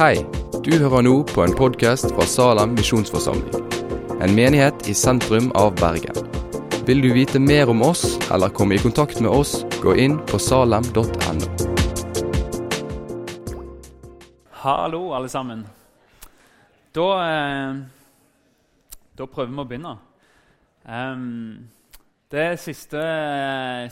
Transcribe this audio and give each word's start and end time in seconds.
Hei, 0.00 0.22
du 0.64 0.70
hører 0.80 1.02
nå 1.04 1.10
på 1.28 1.42
en 1.44 1.52
podkast 1.52 2.06
fra 2.14 2.24
Salem 2.24 2.70
misjonsforsamling. 2.72 3.66
En 4.24 4.32
menighet 4.32 4.86
i 4.88 4.94
sentrum 4.96 5.50
av 5.60 5.74
Bergen. 5.76 6.16
Vil 6.88 7.02
du 7.04 7.10
vite 7.12 7.36
mer 7.36 7.68
om 7.68 7.82
oss 7.84 8.14
eller 8.32 8.48
komme 8.48 8.78
i 8.78 8.80
kontakt 8.80 9.18
med 9.20 9.28
oss, 9.28 9.58
gå 9.82 9.92
inn 10.00 10.14
på 10.30 10.38
salem.no. 10.40 11.50
Hallo, 14.62 15.00
alle 15.18 15.28
sammen. 15.28 15.66
Da, 16.96 17.08
eh, 17.26 17.74
da 19.20 19.26
prøver 19.26 19.52
vi 19.52 19.60
å 19.60 19.66
begynne. 19.74 19.92
Det 22.32 22.46
er 22.46 22.56
siste, 22.56 23.04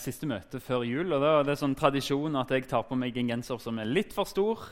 siste 0.00 0.30
møte 0.30 0.56
før 0.56 0.88
jul. 0.88 1.12
og 1.12 1.20
da 1.20 1.34
er 1.43 1.45
Det 1.50 1.59
sånn 1.61 1.77
tradisjon 1.77 2.40
at 2.40 2.48
jeg 2.56 2.64
tar 2.64 2.88
på 2.88 2.96
meg 2.96 3.20
en 3.20 3.29
genser 3.34 3.61
som 3.61 3.79
er 3.79 3.93
litt 3.93 4.16
for 4.16 4.25
stor, 4.25 4.64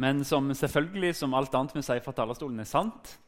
men 0.00 0.22
som 0.24 0.48
selvfølgelig, 0.56 1.14
som 1.18 1.34
alt 1.36 1.54
annet 1.54 1.74
vi 1.76 1.82
sier 1.84 2.00
fra 2.04 2.14
talerstolen, 2.16 2.62
er 2.62 2.68
sant. 2.68 3.18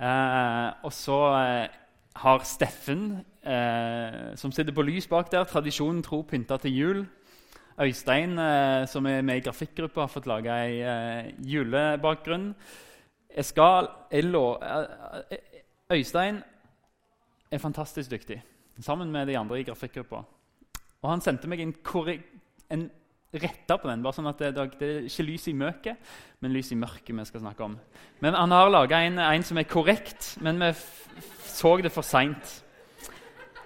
Eh, 0.00 0.68
og 0.84 0.92
så 0.92 1.20
eh, 1.38 1.78
har 2.20 2.44
Steffen, 2.48 3.22
eh, 3.40 4.36
som 4.36 4.52
sitter 4.52 4.76
på 4.76 4.84
lys 4.84 5.08
bak 5.08 5.30
der, 5.32 5.48
tradisjonen 5.48 6.02
tro 6.04 6.22
pynta 6.28 6.58
til 6.60 6.76
jul. 6.76 7.02
Øystein, 7.80 8.36
eh, 8.38 8.84
som 8.88 9.06
er 9.08 9.22
med 9.24 9.40
i 9.40 9.46
grafikkgruppa, 9.46 10.04
har 10.04 10.12
fått 10.12 10.28
lage 10.28 10.52
ei 10.52 10.80
eh, 10.84 11.32
julebakgrunn. 11.40 12.50
Jeg 13.36 13.44
skal, 13.44 13.88
jeg 14.12 14.26
lå, 14.28 14.44
Øystein 15.92 16.42
er 17.50 17.58
fantastisk 17.58 18.10
dyktig, 18.10 18.42
sammen 18.80 19.12
med 19.12 19.26
de 19.30 19.38
andre 19.38 19.60
i 19.60 19.64
grafikkgruppa. 19.64 20.24
Og 21.00 21.10
han 21.10 21.22
sendte 21.24 21.48
meg 21.48 21.62
en, 21.64 21.74
en 22.70 22.90
retta 23.32 23.76
på 23.78 23.88
den. 23.88 24.02
bare 24.02 24.16
sånn 24.16 24.30
at 24.30 24.40
det, 24.42 24.54
det, 24.56 24.88
er 24.88 25.04
ikke 25.06 25.26
lys 25.26 25.46
i 25.50 25.54
møket, 25.54 26.10
men 26.42 26.54
lys 26.54 26.72
i 26.74 26.78
mørket 26.78 27.14
vi 27.14 27.26
skal 27.28 27.44
snakke 27.44 27.64
om. 27.64 27.76
Men 28.20 28.34
Han 28.34 28.50
har 28.50 28.70
laga 28.70 29.02
en, 29.06 29.18
en, 29.18 29.46
som 29.46 29.58
er 29.58 29.68
korrekt, 29.70 30.36
men 30.40 30.58
vi 30.58 30.72
så 31.46 31.76
det 31.82 31.92
for 31.92 32.02
seint. 32.06 32.64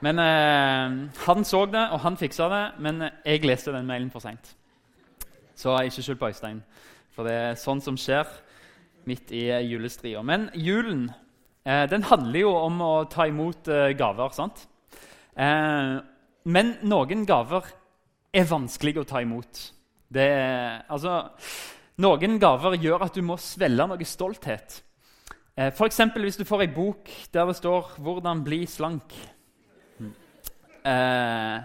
Men 0.04 0.18
eh, 0.18 1.10
Han 1.26 1.44
så 1.44 1.64
det, 1.66 1.88
og 1.90 2.00
han 2.00 2.16
fiksa 2.20 2.48
det, 2.52 2.64
men 2.78 3.08
jeg 3.24 3.44
leste 3.44 3.72
den 3.72 3.86
mailen 3.86 4.10
for 4.10 4.20
seint. 4.20 4.54
Så 5.56 5.76
ikke 5.80 6.02
skyld 6.02 6.18
på 6.18 6.28
Øystein, 6.28 6.62
for 7.14 7.24
det 7.24 7.34
er 7.34 7.60
sånn 7.60 7.80
som 7.80 7.96
skjer 7.96 8.26
midt 9.08 9.30
i 9.32 9.46
julestria. 9.68 10.22
Men 10.22 10.48
julen 10.54 11.06
eh, 11.64 11.86
den 11.88 12.04
handler 12.04 12.40
jo 12.40 12.52
om 12.58 12.82
å 12.82 12.94
ta 13.08 13.28
imot 13.30 13.68
eh, 13.70 13.94
gaver. 13.96 14.34
sant? 14.34 14.66
Eh, 15.36 15.94
men 16.44 16.74
noen 16.84 17.24
gaver 17.24 17.70
er 18.34 18.48
vanskelig 18.48 18.98
å 19.00 19.06
ta 19.08 19.22
imot. 19.22 19.60
Det, 20.14 20.30
altså, 20.90 21.20
noen 22.02 22.38
gaver 22.42 22.76
gjør 22.82 23.06
at 23.06 23.14
du 23.14 23.22
må 23.26 23.36
svelge 23.40 23.86
noe 23.86 24.08
stolthet. 24.08 24.80
Eh, 25.54 25.70
F.eks. 25.70 26.00
hvis 26.18 26.40
du 26.40 26.44
får 26.46 26.64
ei 26.64 26.72
bok 26.74 27.10
der 27.32 27.46
det 27.46 27.56
står 27.56 27.94
'Hvordan 27.98 28.44
bli 28.44 28.64
slank'. 28.66 29.14
Eh, 30.84 31.58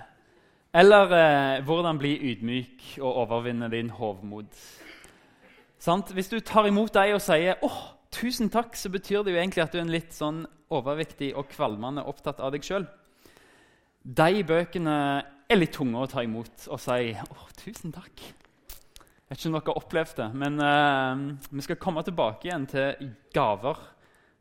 eller 0.74 1.06
eh, 1.12 1.64
'Hvordan 1.66 1.98
bli 1.98 2.14
ydmyk 2.32 3.00
og 3.02 3.16
overvinne 3.16 3.72
din 3.72 3.90
hovmod'. 3.90 4.54
Hvis 6.14 6.30
du 6.30 6.40
tar 6.40 6.68
imot 6.68 6.94
deg 6.94 7.14
og 7.14 7.22
sier 7.22 7.56
'Å, 7.64 7.70
tusen 8.12 8.50
takk', 8.50 8.76
så 8.76 8.90
betyr 8.90 9.24
det 9.24 9.34
jo 9.34 9.42
egentlig 9.42 9.64
at 9.64 9.72
du 9.72 9.78
er 9.78 9.82
en 9.82 9.92
litt 9.92 10.14
sånn 10.14 10.46
overvektig 10.70 11.36
og 11.36 11.50
kvalmende 11.50 12.06
opptatt 12.06 12.40
av 12.40 12.52
deg 12.52 12.62
sjøl. 12.62 12.88
De 14.06 14.44
bøkene 14.44 15.24
er 15.50 15.58
litt 15.58 15.74
tunge 15.74 15.98
å 15.98 16.10
ta 16.10 16.22
imot 16.22 16.68
og 16.70 16.82
si 16.82 17.14
å, 17.14 17.38
'tusen 17.58 17.94
takk'. 17.94 18.22
Jeg 18.22 19.36
vet 19.36 19.40
ikke 19.40 19.50
om 19.50 19.56
dere 19.56 19.66
har 19.66 19.80
opplevd 19.82 20.16
det, 20.18 20.28
men 20.42 20.62
uh, 20.62 21.38
vi 21.50 21.62
skal 21.66 21.78
komme 21.82 22.04
tilbake 22.06 22.48
igjen 22.48 22.66
til 22.70 23.10
gaver 23.34 23.78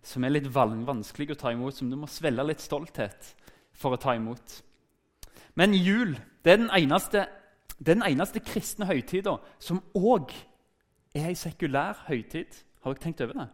som 0.05 0.25
er 0.25 0.33
litt 0.33 0.49
vanskelig 0.49 1.33
å 1.33 1.39
ta 1.41 1.53
imot, 1.53 1.77
som 1.77 1.91
du 1.91 1.97
må 1.97 2.09
svelge 2.09 2.45
litt 2.45 2.61
stolthet 2.65 3.35
for 3.73 3.93
å 3.93 4.01
ta 4.01 4.15
imot. 4.17 4.63
Men 5.57 5.75
jul 5.75 6.17
det 6.45 6.53
er 6.53 6.61
den 6.63 6.71
eneste, 6.73 7.27
den 7.79 8.05
eneste 8.07 8.41
kristne 8.41 8.87
høytida 8.89 9.37
som 9.59 9.83
òg 9.95 10.33
er 11.17 11.29
ei 11.29 11.37
sekulær 11.37 12.05
høytid. 12.09 12.53
Har 12.85 12.95
dere 12.95 13.03
tenkt 13.03 13.25
over 13.25 13.37
det? 13.43 13.49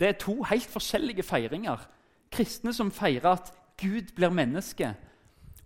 Det 0.00 0.08
er 0.08 0.20
to 0.20 0.36
helt 0.48 0.70
forskjellige 0.70 1.26
feiringer. 1.26 1.82
Kristne 2.32 2.72
som 2.72 2.92
feirer 2.94 3.34
at 3.34 3.52
Gud 3.80 4.14
blir 4.16 4.32
menneske, 4.32 4.94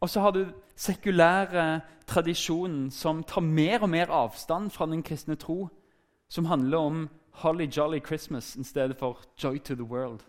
og 0.00 0.10
så 0.10 0.22
har 0.24 0.32
du 0.32 0.46
sekulære 0.78 1.80
tradisjonen 2.06 2.90
som 2.90 3.24
tar 3.26 3.42
mer 3.42 3.82
og 3.82 3.90
mer 3.90 4.10
avstand 4.14 4.70
fra 4.70 4.86
den 4.86 5.02
kristne 5.02 5.34
tro, 5.36 5.68
som 6.28 6.44
handler 6.44 6.78
om 6.78 7.08
Holly 7.30 7.66
Jolly 7.76 8.00
Christmas 8.06 8.56
i 8.56 8.64
stedet 8.64 8.96
for 8.96 9.18
Joy 9.42 9.58
to 9.58 9.74
the 9.74 9.84
World. 9.84 10.20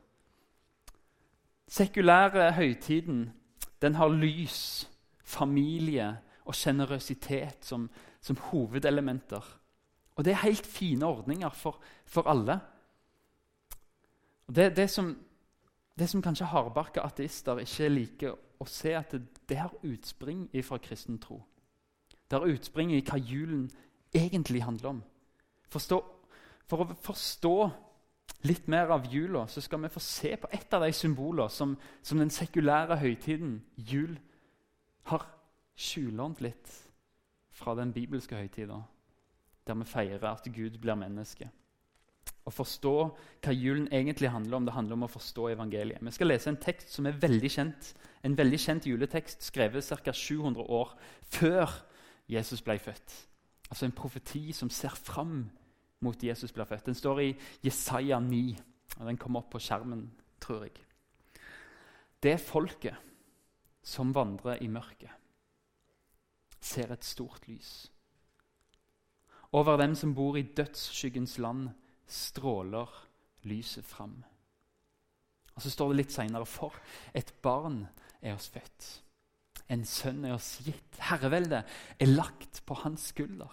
Sekulære 1.67 2.51
høytiden 2.51 3.29
den 3.81 3.95
har 3.95 4.09
lys, 4.09 4.89
familie 5.23 6.17
og 6.45 6.55
sjenerøsitet 6.55 7.65
som, 7.65 7.89
som, 8.21 8.38
hovedelementer. 8.38 9.45
Og 10.15 10.25
det 10.25 10.31
er 10.31 10.43
helt 10.43 10.65
fine 10.65 11.05
ordninger 11.05 11.49
for, 11.49 11.79
for 12.05 12.27
alle. 12.27 12.59
Og 14.47 14.55
det, 14.55 14.75
det, 14.75 14.89
som, 14.89 15.17
det 15.99 16.09
som 16.09 16.21
kanskje 16.21 16.45
hardbarka 16.45 17.01
ateister 17.05 17.61
ikke 17.61 17.89
liker 17.89 18.35
å 18.59 18.67
se 18.67 18.93
at 18.97 19.13
det, 19.47 19.57
har 19.57 19.73
utspring 19.83 20.47
fra 20.65 20.79
kristen 20.83 21.19
tro. 21.21 21.41
Det 22.29 22.37
har 22.37 22.51
utspring 22.51 22.91
i 22.93 23.01
hva 23.01 23.17
julen 23.17 23.69
egentlig 24.13 24.63
handler 24.63 24.89
om. 24.89 25.03
Forstå, 25.71 25.99
for 26.67 26.83
å 26.83 26.97
forstå 27.05 27.55
litt 28.47 28.67
mer 28.71 28.91
av 28.93 29.07
jula 29.11 29.45
så 29.47 29.61
skal 29.61 29.81
vi 29.83 29.91
få 29.93 30.01
se 30.03 30.35
på 30.39 30.49
et 30.53 30.73
av 30.73 30.83
de 30.83 30.91
symbolene 30.95 31.49
som, 31.53 31.75
som 32.01 32.19
den 32.19 32.31
sekulære 32.33 32.99
høytiden, 33.01 33.59
jul, 33.75 34.17
har 35.09 35.25
skjulånt 35.79 36.41
litt 36.43 36.73
fra 37.55 37.73
den 37.75 37.93
bibelske 37.95 38.37
høytida, 38.37 38.81
der 39.67 39.79
vi 39.79 39.87
feirer 39.87 40.29
at 40.31 40.47
Gud 40.53 40.77
blir 40.81 40.99
menneske. 40.99 41.49
Å 42.49 42.53
forstå 42.53 42.93
hva 43.45 43.53
julen 43.53 43.85
egentlig 43.93 44.31
handler 44.33 44.57
om. 44.57 44.65
Det 44.65 44.73
handler 44.73 44.97
om 44.97 45.05
å 45.05 45.11
forstå 45.13 45.51
evangeliet. 45.53 46.01
Vi 46.01 46.13
skal 46.15 46.31
lese 46.31 46.49
en 46.49 46.61
tekst 46.61 46.95
som 46.95 47.05
er 47.05 47.19
veldig 47.21 47.51
kjent. 47.53 47.91
En 48.25 48.37
veldig 48.37 48.59
kjent 48.59 48.87
juletekst 48.89 49.45
skrevet 49.45 49.85
ca. 49.85 50.13
700 50.13 50.65
år 50.65 50.95
før 51.29 51.75
Jesus 52.29 52.63
ble 52.65 52.79
født. 52.81 53.15
Altså 53.69 53.85
en 53.85 53.95
profeti 53.95 54.49
som 54.55 54.71
ser 54.73 54.95
fram 54.97 55.43
mot 56.01 56.23
Jesus 56.23 56.53
ble 56.55 56.65
født. 56.65 56.88
Den 56.89 56.97
står 56.97 57.21
i 57.21 57.29
Jesaja 57.65 58.19
9. 58.19 58.41
og 58.97 59.05
Den 59.05 59.19
kommer 59.21 59.43
opp 59.43 59.51
på 59.53 59.61
skjermen, 59.61 60.07
tror 60.41 60.65
jeg. 60.65 60.81
Det 62.23 62.39
folket 62.41 62.97
som 63.85 64.13
vandrer 64.15 64.63
i 64.63 64.67
mørket, 64.67 65.11
ser 66.59 66.91
et 66.91 67.05
stort 67.05 67.47
lys. 67.47 67.91
Over 69.55 69.77
dem 69.77 69.95
som 69.95 70.11
bor 70.13 70.38
i 70.38 70.43
dødsskyggens 70.43 71.38
land, 71.39 71.69
stråler 72.11 72.89
lyset 73.47 73.85
fram. 73.85 74.23
Og 75.55 75.61
Så 75.61 75.69
står 75.69 75.91
det 75.91 75.99
litt 75.99 76.15
seinere 76.15 76.47
For 76.47 76.75
et 77.13 77.33
barn 77.43 77.83
er 78.21 78.35
oss 78.35 78.49
født. 78.51 78.89
En 79.69 79.85
sønn 79.85 80.23
er 80.25 80.37
oss 80.37 80.57
gitt. 80.65 80.99
Herreveldet 81.09 81.65
er 81.99 82.09
lagt 82.09 82.63
på 82.65 82.77
hans 82.83 83.09
skulder. 83.11 83.51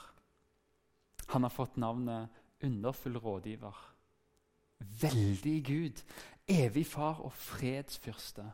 Han 1.35 1.43
har 1.43 1.53
fått 1.53 1.77
navnet 1.77 2.31
Underfull 2.65 3.19
rådgiver. 3.21 3.77
Veldig 5.01 5.57
Gud, 5.67 6.03
evig 6.49 6.87
far 6.87 7.21
og 7.21 7.33
fredsfyrste. 7.33 8.47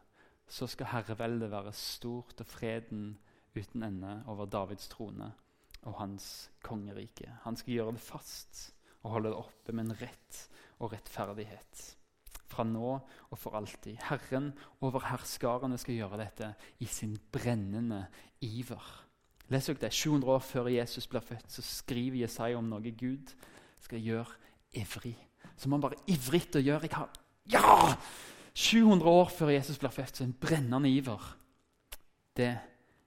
Så 0.48 0.66
skal 0.66 0.90
herreveldet 0.90 1.50
være 1.50 1.72
stort 1.72 2.40
og 2.40 2.46
freden 2.46 3.18
uten 3.54 3.82
ende 3.82 4.22
over 4.26 4.46
Davids 4.46 4.88
trone 4.88 5.32
og 5.82 5.94
hans 5.98 6.50
kongerike. 6.62 7.30
Han 7.42 7.56
skal 7.56 7.74
gjøre 7.74 7.92
det 7.92 8.00
fast 8.00 8.72
og 9.02 9.16
holde 9.16 9.32
det 9.32 9.38
oppe 9.38 9.74
med 9.74 9.88
en 9.88 9.98
rett 10.00 10.40
og 10.82 10.92
rettferdighet. 10.94 11.84
Fra 12.52 12.64
nå 12.68 12.90
og 12.94 13.38
for 13.40 13.56
alltid. 13.56 13.96
Herren 14.10 14.50
over 14.84 15.06
herskarene 15.08 15.78
skal 15.80 15.96
gjøre 15.96 16.20
dette 16.20 16.52
i 16.84 16.88
sin 16.90 17.16
brennende 17.32 18.04
iver. 18.44 18.82
Les 19.52 19.66
dere 19.68 19.80
det? 19.82 19.92
700 19.92 20.32
år 20.32 20.44
før 20.44 20.70
Jesus 20.72 21.06
blir 21.10 21.24
født, 21.24 21.50
så 21.50 21.62
skriver 21.64 22.22
Jesaja 22.22 22.56
om 22.56 22.68
noe 22.70 22.92
Gud 22.96 23.32
skal 23.82 24.00
gjøre 24.00 24.38
ivrig. 24.78 25.16
Som 25.56 25.74
han 25.74 25.82
bare 25.82 25.98
ivrig 26.08 26.46
å 26.56 26.62
gjøre. 26.62 26.88
Jeg 26.88 26.96
har, 26.96 27.10
ja! 27.52 27.96
700 28.54 29.08
år 29.08 29.30
før 29.32 29.52
Jesus 29.52 29.78
blir 29.80 29.92
født, 29.92 30.16
så 30.16 30.24
en 30.24 30.36
brennende 30.40 30.90
iver. 30.90 31.24
Det 32.36 32.52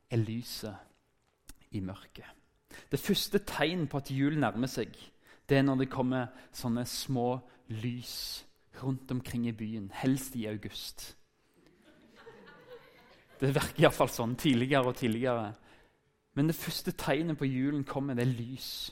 er 0.10 0.22
lyset 0.22 1.74
i 1.78 1.82
mørket. 1.82 2.30
Det 2.92 3.00
første 3.00 3.40
tegn 3.48 3.88
på 3.90 4.02
at 4.02 4.12
jul 4.14 4.38
nærmer 4.40 4.70
seg, 4.70 4.94
det 5.50 5.58
er 5.58 5.66
når 5.66 5.84
det 5.84 5.92
kommer 5.94 6.32
sånne 6.56 6.86
små 6.90 7.36
lys 7.70 8.46
rundt 8.82 9.12
omkring 9.12 9.48
i 9.48 9.56
byen, 9.56 9.92
helst 9.94 10.36
i 10.36 10.48
august. 10.50 11.16
Det 13.40 13.52
virker 13.56 13.84
iallfall 13.84 14.10
sånn 14.12 14.36
tidligere 14.40 14.92
og 14.92 14.98
tidligere. 15.00 15.52
Men 16.36 16.50
det 16.50 16.58
første 16.58 16.92
tegnet 16.98 17.40
på 17.40 17.48
julen 17.48 17.84
kommer, 17.88 18.16
det 18.16 18.28
er 18.28 18.38
lys. 18.38 18.92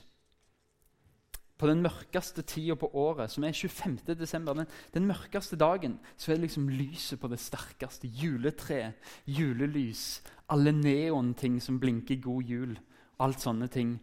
på 1.54 1.68
den 1.70 1.84
mørkeste 1.84 2.42
tida 2.42 2.74
på 2.74 2.88
året, 2.98 3.30
som 3.30 3.44
er 3.46 3.52
25. 3.52 3.98
desember, 4.18 4.56
den, 4.58 4.66
den, 4.92 5.06
mørkeste 5.06 5.56
dagen, 5.56 6.00
så 6.16 6.32
er 6.32 6.36
det 6.36 6.42
liksom 6.48 6.68
lyset 6.68 7.20
på 7.20 7.28
det 7.30 7.38
sterkeste. 7.40 8.08
Juletre, 8.08 8.92
julelys, 9.24 10.20
alle 10.50 10.72
neonting 10.72 11.60
som 11.62 11.78
blinker 11.80 12.18
god 12.20 12.42
jul. 12.42 12.74
Alt 13.22 13.40
sånne 13.40 13.68
ting. 13.70 13.94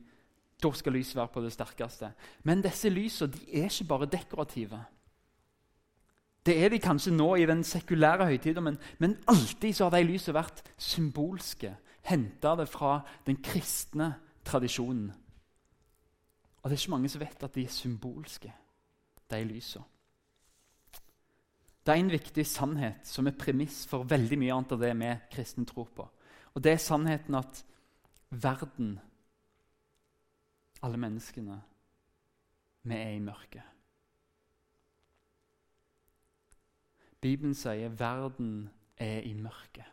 Da 0.62 0.72
skal 0.78 0.94
lyset 0.94 1.16
være 1.16 1.34
på 1.34 1.42
det 1.42 1.54
sterkeste. 1.54 2.12
Men 2.44 2.62
disse 2.62 2.90
lysene 2.90 3.34
de 3.34 3.46
er 3.62 3.69
ikke 3.69 3.90
bare 3.90 4.10
dekorative. 4.12 4.81
Det 6.46 6.58
er 6.58 6.69
de 6.74 6.80
kanskje 6.81 7.13
nå 7.13 7.36
i 7.38 7.46
den 7.46 7.63
sekulære 7.63 8.25
høytida, 8.25 8.62
men, 8.62 8.78
men, 9.00 9.18
alltid 9.30 9.74
så 9.74 9.90
har 9.90 9.98
de 9.98 10.08
lysene 10.10 10.40
vært 10.40 10.63
symbolske. 10.78 11.75
Henta 12.06 12.56
det 12.58 12.68
fra 12.69 13.02
den 13.28 13.38
kristne 13.46 14.16
tradisjonen. 14.46 15.12
Og 16.62 16.69
det 16.69 16.78
er 16.78 16.81
ikke 16.81 16.94
mange 16.94 17.10
som 17.10 17.22
vet 17.22 17.44
at 17.46 17.56
de 17.56 17.66
er 17.66 17.74
symbolske, 17.74 18.54
de 19.31 19.44
lysene. 19.46 19.86
Det 21.81 21.94
er 21.94 21.98
en 21.98 22.14
viktig 22.14 22.44
sannhet 22.46 23.07
som 23.10 23.25
er 23.25 23.38
premiss 23.38 23.88
for 23.90 24.06
veldig 24.06 24.38
mye 24.38 24.54
annet 24.54 24.74
av 24.75 24.81
det 24.84 24.92
vi 25.00 25.14
kristne 25.34 25.66
tror 25.66 25.88
på. 25.96 26.06
Og 26.54 26.62
det 26.62 26.75
er 26.75 26.84
sannheten 26.84 27.38
at 27.40 27.64
verden, 28.30 29.00
alle 30.81 30.98
menneskene, 30.98 31.62
vi 32.83 32.95
er 32.95 33.10
i 33.10 33.19
mørket. 33.19 33.62
Bibelen 37.22 37.54
sier 37.54 37.94
verden 37.94 38.69
er 38.98 39.22
i 39.22 39.33
mørket. 39.33 39.86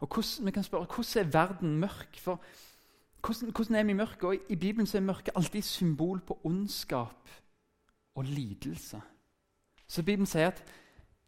Og 0.00 0.08
hvordan, 0.08 0.46
Vi 0.46 0.50
kan 0.50 0.64
spørre 0.64 0.84
hvordan 0.84 1.26
er 1.26 1.30
verden 1.30 1.76
mørk? 1.76 2.16
For 2.16 2.40
hvordan, 3.26 3.50
hvordan 3.50 3.76
er 3.76 3.84
vi 3.84 3.90
i 3.90 3.94
mørket? 3.94 4.24
Og 4.24 4.34
I 4.48 4.56
Bibelen 4.56 4.86
så 4.86 4.96
er 4.96 5.02
mørket 5.02 5.36
alltid 5.36 5.62
symbol 5.62 6.20
på 6.20 6.40
ondskap 6.44 7.28
og 8.14 8.24
lidelse. 8.24 9.00
Så 9.88 10.02
Bibelen 10.02 10.26
sier 10.26 10.46
at, 10.46 10.64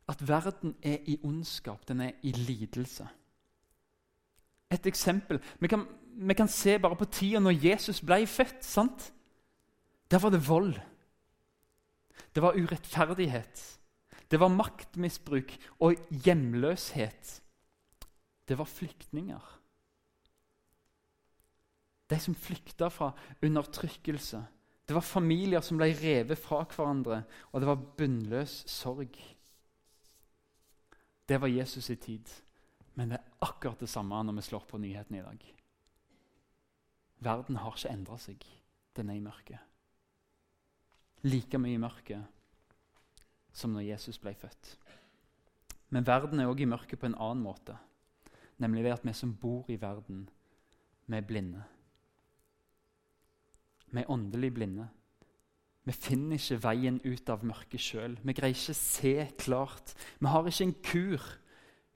at 0.09 0.29
verden 0.29 0.77
er 0.83 0.99
i 1.07 1.19
ondskap, 1.25 1.89
den 1.89 2.01
er 2.01 2.11
i 2.23 2.33
lidelse. 2.33 3.09
Et 4.73 4.87
eksempel 4.87 5.43
Vi 5.61 5.69
kan, 5.69 5.87
vi 6.15 6.35
kan 6.35 6.49
se 6.49 6.79
bare 6.79 6.97
på 6.99 7.09
tida 7.11 7.41
når 7.41 7.59
Jesus 7.65 8.01
ble 8.05 8.27
født. 8.27 8.65
sant? 8.65 9.13
Der 10.11 10.19
var 10.19 10.31
det 10.31 10.49
vold. 10.49 10.75
Det 12.35 12.43
var 12.43 12.57
urettferdighet. 12.57 13.81
Det 14.31 14.41
var 14.41 14.49
maktmisbruk 14.49 15.53
og 15.81 15.97
hjemløshet. 16.25 17.41
Det 18.49 18.59
var 18.59 18.65
flyktninger. 18.65 19.43
De 22.11 22.19
som 22.21 22.35
flykta 22.35 22.89
fra 22.89 23.13
undertrykkelse. 23.43 24.43
Det 24.89 24.95
var 24.95 25.05
familier 25.07 25.61
som 25.65 25.79
ble 25.81 25.93
revet 25.97 26.41
fra 26.41 26.65
hverandre, 26.69 27.23
og 27.53 27.61
det 27.61 27.69
var 27.69 27.85
bunnløs 27.97 28.57
sorg. 28.69 29.17
Det 31.29 31.41
var 31.41 31.49
Jesus 31.49 31.89
i 31.91 31.97
tid, 31.97 32.29
men 32.95 33.13
det 33.13 33.21
er 33.21 33.47
akkurat 33.47 33.81
det 33.81 33.89
samme 33.89 34.19
når 34.27 34.41
vi 34.41 34.49
slår 34.51 34.67
på 34.69 34.81
nyhetene 34.83 35.23
i 35.23 35.25
dag. 35.25 35.62
Verden 37.23 37.59
har 37.63 37.77
ikke 37.77 37.93
endra 37.93 38.19
seg. 38.19 38.45
Den 38.97 39.11
er 39.11 39.19
i 39.19 39.25
mørket. 39.25 39.59
Like 41.23 41.59
mye 41.61 41.77
i 41.77 41.81
mørket 41.81 42.25
som 43.53 43.75
når 43.75 43.93
Jesus 43.93 44.19
ble 44.19 44.33
født. 44.35 44.77
Men 45.93 46.07
verden 46.09 46.41
er 46.41 46.49
òg 46.49 46.63
i 46.65 46.69
mørket 46.69 46.99
på 46.99 47.09
en 47.09 47.19
annen 47.21 47.45
måte. 47.45 47.77
Nemlig 48.63 48.85
ved 48.87 48.97
at 48.97 49.05
vi 49.05 49.13
som 49.17 49.35
bor 49.37 49.69
i 49.71 49.77
verden, 49.81 50.25
vi 51.07 51.19
er 51.19 51.27
blinde. 51.27 51.63
Vi 53.93 54.01
er 54.01 54.11
åndelig 54.11 54.55
blinde. 54.55 54.89
Vi 55.85 55.93
finner 55.93 56.39
ikke 56.39 56.61
veien 56.63 57.01
ut 57.05 57.31
av 57.33 57.45
mørket 57.45 57.83
sjøl. 57.83 58.17
Vi 58.23 58.35
greier 58.39 58.55
ikke 58.55 58.79
se 58.79 59.15
klart. 59.39 59.95
Vi 60.21 60.31
har 60.31 60.47
ikke 60.47 60.69
en 60.69 60.77
kur 60.87 61.27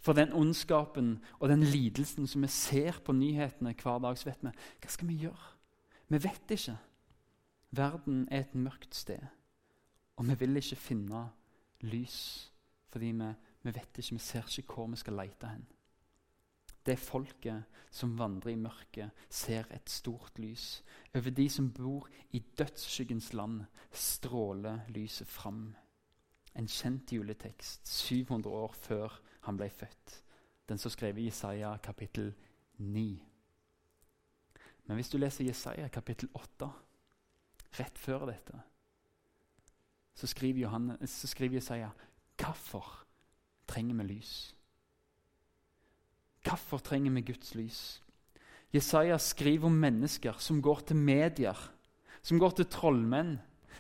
for 0.06 0.14
den 0.14 0.32
ondskapen 0.32 1.16
og 1.40 1.50
den 1.50 1.64
lidelsen 1.66 2.28
som 2.30 2.44
vi 2.44 2.50
ser 2.52 3.00
på 3.02 3.14
nyhetene 3.16 3.74
hver 3.74 3.98
dag. 4.04 4.18
Så 4.18 4.30
vet 4.30 4.44
vi 4.44 4.52
hva 4.52 4.92
skal 4.92 5.10
vi 5.10 5.22
gjøre? 5.24 5.54
Vi 6.06 6.20
vet 6.22 6.54
ikke. 6.54 6.76
Verden 7.76 8.26
er 8.30 8.44
et 8.44 8.54
mørkt 8.54 8.94
sted, 8.94 9.24
og 10.16 10.28
vi 10.28 10.36
vil 10.38 10.56
ikke 10.56 10.78
finne 10.78 11.24
lys. 11.82 12.20
Fordi 12.88 13.10
vi, 13.10 13.32
vi 13.66 13.72
vet 13.74 13.98
ikke, 13.98 14.14
vi 14.14 14.22
ser 14.22 14.46
ikke 14.46 14.76
hvor 14.76 14.86
vi 14.92 15.00
skal 15.00 15.18
lete 15.18 15.50
hen. 15.50 15.66
Det 16.86 16.94
folket 17.02 17.80
som 17.90 18.14
vandrer 18.18 18.52
i 18.52 18.60
mørket, 18.60 19.10
ser 19.28 19.66
et 19.74 19.90
stort 19.90 20.38
lys. 20.38 20.84
Over 21.14 21.34
de 21.34 21.48
som 21.50 21.72
bor 21.74 22.06
i 22.30 22.38
dødsskyggens 22.38 23.32
land, 23.34 23.64
stråler 23.90 24.86
lyset 24.94 25.26
fram. 25.26 25.74
En 26.54 26.68
kjent 26.70 27.12
juletekst 27.12 27.88
700 27.90 28.54
år 28.54 28.72
før 28.72 29.18
han 29.46 29.58
ble 29.58 29.68
født. 29.70 30.20
Den 30.66 30.78
som 30.82 30.90
skrev 30.90 31.18
i 31.18 31.28
Jesaja 31.28 31.76
kapittel 31.82 32.32
9. 32.82 33.06
Men 34.86 34.98
hvis 34.98 35.10
du 35.10 35.18
leser 35.18 35.46
Jesaja 35.46 35.88
kapittel 35.92 36.30
8, 36.34 36.68
rett 37.78 37.98
før 37.98 38.26
dette, 38.30 38.58
så 40.16 40.28
skriver, 40.30 40.64
Johannes, 40.64 41.10
så 41.10 41.28
skriver 41.28 41.60
Jesaja 41.60 41.90
Hvorfor 42.36 43.06
trenger 43.68 43.96
vi 44.00 44.06
lys? 44.12 44.32
Hvorfor 46.46 46.78
trenger 46.78 47.12
vi 47.12 47.26
Guds 47.32 47.54
lys? 47.54 47.80
Jesaja 48.74 49.18
skriver 49.18 49.66
om 49.66 49.78
mennesker 49.80 50.38
som 50.38 50.60
går 50.62 50.86
til 50.88 50.96
medier, 50.96 51.58
som 52.22 52.38
går 52.38 52.56
til 52.58 52.68
trollmenn, 52.70 53.36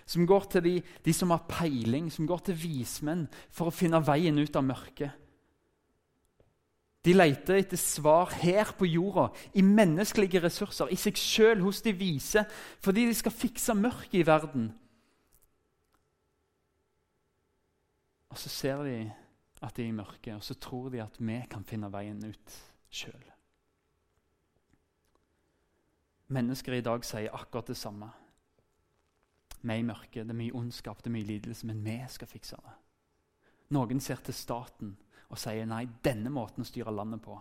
som 0.06 0.26
går 0.26 0.48
til 0.50 0.62
de, 0.62 0.74
de 1.04 1.12
som 1.14 1.32
har 1.34 1.46
peiling, 1.50 2.10
som 2.12 2.26
går 2.26 2.46
til 2.46 2.58
vismenn 2.58 3.26
for 3.50 3.68
å 3.68 3.74
finne 3.74 4.02
veien 4.06 4.38
ut 4.38 4.56
av 4.56 4.64
mørket. 4.66 5.25
De 7.06 7.12
leter 7.14 7.60
etter 7.60 7.78
svar 7.78 8.32
her 8.40 8.72
på 8.74 8.88
jorda, 8.90 9.28
i 9.54 9.62
menneskelige 9.62 10.40
ressurser, 10.42 10.90
i 10.90 10.98
seg 10.98 11.18
sjøl, 11.20 11.62
hos 11.62 11.78
de 11.84 11.92
vise, 11.94 12.42
fordi 12.82 13.04
de 13.06 13.14
skal 13.14 13.34
fikse 13.34 13.76
mørket 13.78 14.18
i 14.18 14.26
verden. 14.26 14.72
Og 18.34 18.40
så 18.42 18.50
ser 18.50 18.82
de 18.84 18.96
at 19.62 19.78
de 19.78 19.86
er 19.86 19.88
i 19.88 19.96
mørket, 19.96 20.34
og 20.34 20.42
så 20.44 20.58
tror 20.58 20.90
de 20.90 21.00
at 21.04 21.14
vi 21.22 21.38
kan 21.50 21.64
finne 21.64 21.92
veien 21.94 22.18
ut 22.26 22.58
sjøl. 22.90 23.22
Mennesker 26.34 26.74
i 26.74 26.82
dag 26.82 27.06
sier 27.06 27.34
akkurat 27.38 27.70
det 27.70 27.78
samme. 27.78 28.10
Vi 29.62 29.72
er 29.72 29.78
i 29.78 29.86
mørket, 29.86 30.26
det 30.26 30.34
er 30.34 30.42
mye 30.42 30.58
ondskap, 30.58 30.98
det 30.98 31.12
er 31.12 31.18
mye 31.20 31.30
lidelse, 31.30 31.70
men 31.70 31.84
vi 31.86 32.00
skal 32.10 32.28
fikse 32.28 32.58
det. 32.58 32.74
Noen 33.78 34.02
ser 34.02 34.18
til 34.26 34.34
staten 34.34 34.96
og 35.30 35.40
sier 35.40 35.66
nei, 35.68 35.84
denne 36.04 36.30
måten 36.32 36.62
å 36.62 36.68
styre 36.68 36.94
landet 36.94 37.22
på, 37.24 37.36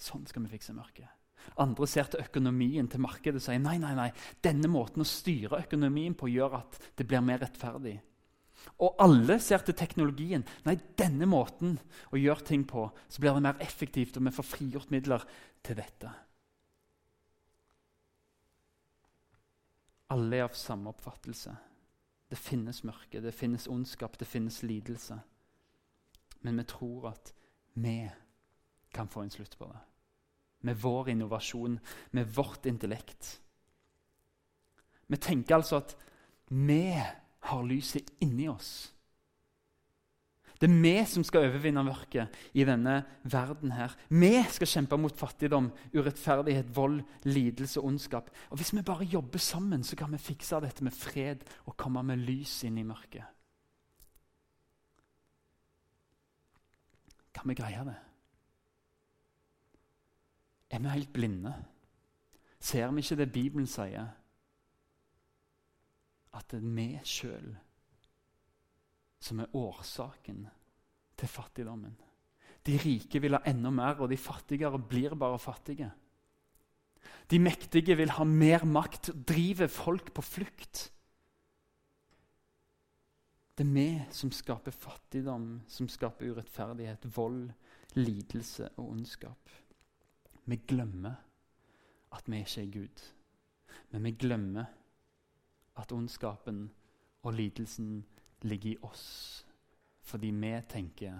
sånn 0.00 0.26
skal 0.28 0.44
vi 0.46 0.52
fikse 0.56 0.74
mørket. 0.76 1.14
Andre 1.62 1.86
ser 1.88 2.08
til 2.10 2.20
økonomien, 2.20 2.88
til 2.90 3.00
markedet 3.00 3.40
og 3.40 3.44
sier 3.44 3.60
nei, 3.62 3.76
nei, 3.80 3.94
nei, 3.96 4.10
denne 4.44 4.68
måten 4.70 5.04
å 5.04 5.08
styre 5.08 5.62
økonomien 5.62 6.16
på 6.18 6.30
gjør 6.32 6.58
at 6.60 6.78
det 6.98 7.06
blir 7.08 7.24
mer 7.24 7.40
rettferdig. 7.44 7.96
Og 8.82 8.98
alle 9.02 9.38
ser 9.42 9.62
til 9.64 9.76
teknologien. 9.78 10.44
Nei, 10.66 10.74
denne 10.98 11.28
måten 11.30 11.76
å 12.12 12.18
gjøre 12.18 12.46
ting 12.46 12.64
på, 12.68 12.88
så 13.08 13.22
blir 13.22 13.36
det 13.36 13.44
mer 13.46 13.62
effektivt, 13.64 14.18
og 14.18 14.26
vi 14.26 14.34
får 14.34 14.48
frigjort 14.48 14.92
midler 14.94 15.24
til 15.64 15.78
dette. 15.78 16.10
Alle 20.14 20.38
er 20.40 20.46
av 20.46 20.56
samme 20.56 20.90
oppfattelse. 20.90 21.54
Det 22.28 22.38
finnes 22.40 22.82
mørke, 22.84 23.22
det 23.24 23.32
finnes 23.36 23.68
ondskap, 23.72 24.18
det 24.20 24.28
finnes 24.28 24.62
lidelse. 24.64 25.16
Men 26.40 26.60
vi 26.60 26.66
tror 26.70 27.10
at 27.12 27.32
vi 27.74 28.10
kan 28.94 29.08
få 29.08 29.22
en 29.24 29.30
slutt 29.30 29.58
på 29.58 29.68
det. 29.70 29.80
Med 30.60 30.76
vår 30.76 31.08
innovasjon, 31.08 31.78
med 32.10 32.34
vårt 32.34 32.66
intellekt. 32.66 33.40
Vi 35.06 35.16
tenker 35.16 35.56
altså 35.56 35.76
at 35.76 35.96
vi 36.48 36.82
har 37.48 37.62
lyset 37.64 38.10
inni 38.20 38.48
oss. 38.48 38.92
Det 40.58 40.66
er 40.66 40.80
vi 40.82 40.94
som 41.06 41.22
skal 41.22 41.46
overvinne 41.46 41.84
mørket 41.86 42.34
i 42.58 42.64
denne 42.66 43.04
verden. 43.22 43.70
her. 43.72 43.94
Vi 44.10 44.42
skal 44.50 44.66
kjempe 44.66 44.96
mot 44.98 45.14
fattigdom, 45.14 45.70
urettferdighet, 45.94 46.76
vold, 46.76 47.02
lidelse 47.24 47.80
og 47.80 47.86
ondskap. 47.86 48.30
Og 48.50 48.56
Hvis 48.56 48.74
vi 48.74 48.82
bare 48.82 49.04
jobber 49.04 49.38
sammen, 49.38 49.84
så 49.84 49.96
kan 49.96 50.12
vi 50.12 50.18
fikse 50.18 50.60
dette 50.60 50.84
med 50.84 50.92
fred 50.92 51.44
og 51.66 51.76
komme 51.76 52.02
med 52.02 52.16
lys 52.18 52.64
inn 52.64 52.78
i 52.78 52.82
mørket. 52.82 53.37
Kan 57.38 57.48
vi 57.48 57.56
greie 57.56 57.86
det? 57.86 57.98
Er 60.74 60.82
vi 60.82 60.90
helt 60.90 61.12
blinde? 61.14 61.54
Ser 62.58 62.90
vi 62.90 63.04
ikke 63.04 63.22
det 63.22 63.32
Bibelen 63.32 63.70
sier? 63.70 64.08
at 66.38 66.52
det 66.52 66.60
er 66.60 66.74
vi 66.76 66.88
sjøl 67.06 67.48
som 69.18 69.40
er 69.42 69.54
årsaken 69.58 70.44
til 71.18 71.30
fattigdommen. 71.30 71.96
De 72.62 72.76
rike 72.78 73.18
vil 73.22 73.34
ha 73.34 73.40
enda 73.48 73.72
mer, 73.74 73.98
og 73.98 74.12
de 74.12 74.18
fattigere 74.20 74.78
blir 74.78 75.16
bare 75.18 75.40
fattige. 75.42 75.88
De 77.30 77.40
mektige 77.42 77.96
vil 77.98 78.12
ha 78.14 78.24
mer 78.24 78.64
makt, 78.68 79.10
drive 79.26 79.68
folk 79.72 80.12
på 80.14 80.22
flukt. 80.22 80.84
Det 83.58 83.66
er 83.66 83.74
vi 83.74 84.02
som 84.14 84.30
skaper 84.30 84.70
fattigdom, 84.70 85.62
som 85.66 85.88
skaper 85.90 86.30
urettferdighet, 86.30 87.16
vold, 87.16 87.48
lidelse 87.94 88.68
og 88.76 88.90
ondskap. 88.90 89.50
Vi 90.44 90.56
glemmer 90.56 91.14
at 92.14 92.28
vi 92.30 92.38
ikke 92.38 92.62
er 92.62 92.70
Gud. 92.72 93.02
Men 93.90 94.04
vi 94.04 94.10
glemmer 94.10 94.64
at 95.76 95.92
ondskapen 95.92 96.70
og 97.22 97.32
lidelsen 97.32 98.06
ligger 98.42 98.70
i 98.70 98.76
oss 98.82 99.44
fordi 100.08 100.30
vi 100.30 100.52
tenker 100.70 101.18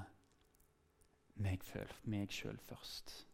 meg, 1.35 1.67
meg 2.05 2.33
sjøl 2.33 2.57
først. 2.59 3.27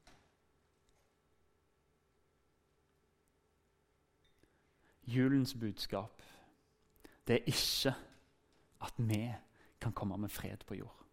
Julens 5.07 5.55
budskap 5.55 6.23
det 7.29 7.37
er 7.37 7.53
ikke 7.53 7.95
at 8.85 9.01
vi 9.01 9.23
kan 9.81 9.93
komme 9.97 10.19
med 10.21 10.33
fred 10.33 10.65
på 10.67 10.79
jord. 10.79 11.05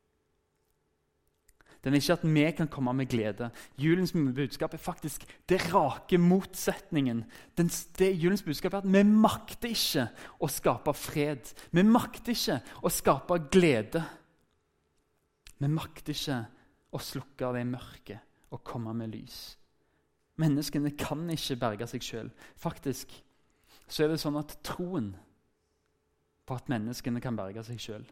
Den 1.81 1.95
er 1.95 2.01
ikke 2.01 2.13
at 2.13 2.25
vi 2.29 2.43
kan 2.53 2.67
komme 2.69 2.93
med 2.93 3.09
glede. 3.09 3.49
Julens 3.77 4.13
budskap 4.13 4.73
er 4.73 4.77
faktisk 4.77 5.25
det 5.49 5.73
rake 5.73 6.17
motsetningen. 6.17 7.23
Den, 7.57 7.71
det, 7.97 8.11
julens 8.21 8.43
budskap 8.45 8.73
er 8.73 8.83
at 8.83 8.91
vi 8.93 9.01
makter 9.03 9.73
ikke 9.73 10.05
å 10.39 10.49
skape 10.51 10.93
fred. 10.93 11.49
Vi 11.73 11.83
makter 11.83 12.35
ikke 12.35 12.59
å 12.85 12.91
skape 12.93 13.39
glede. 13.49 14.03
Vi 15.57 15.71
makter 15.73 16.13
ikke 16.13 16.37
å 16.93 17.01
slukke 17.01 17.49
det 17.57 17.65
mørket 17.71 18.53
og 18.53 18.61
komme 18.67 18.93
med 18.93 19.15
lys. 19.15 19.41
Menneskene 20.41 20.93
kan 20.97 21.25
ikke 21.33 21.59
berge 21.59 21.89
seg 21.89 22.05
sjøl. 22.05 22.31
Faktisk 22.61 23.13
så 23.91 24.05
er 24.05 24.13
det 24.13 24.21
sånn 24.21 24.37
at 24.39 24.53
troen 24.65 25.11
på 26.51 26.59
at 26.59 26.69
menneskene 26.71 27.23
kan 27.23 27.39
berge 27.39 27.63
seg 27.63 27.79
sjøl 27.79 28.09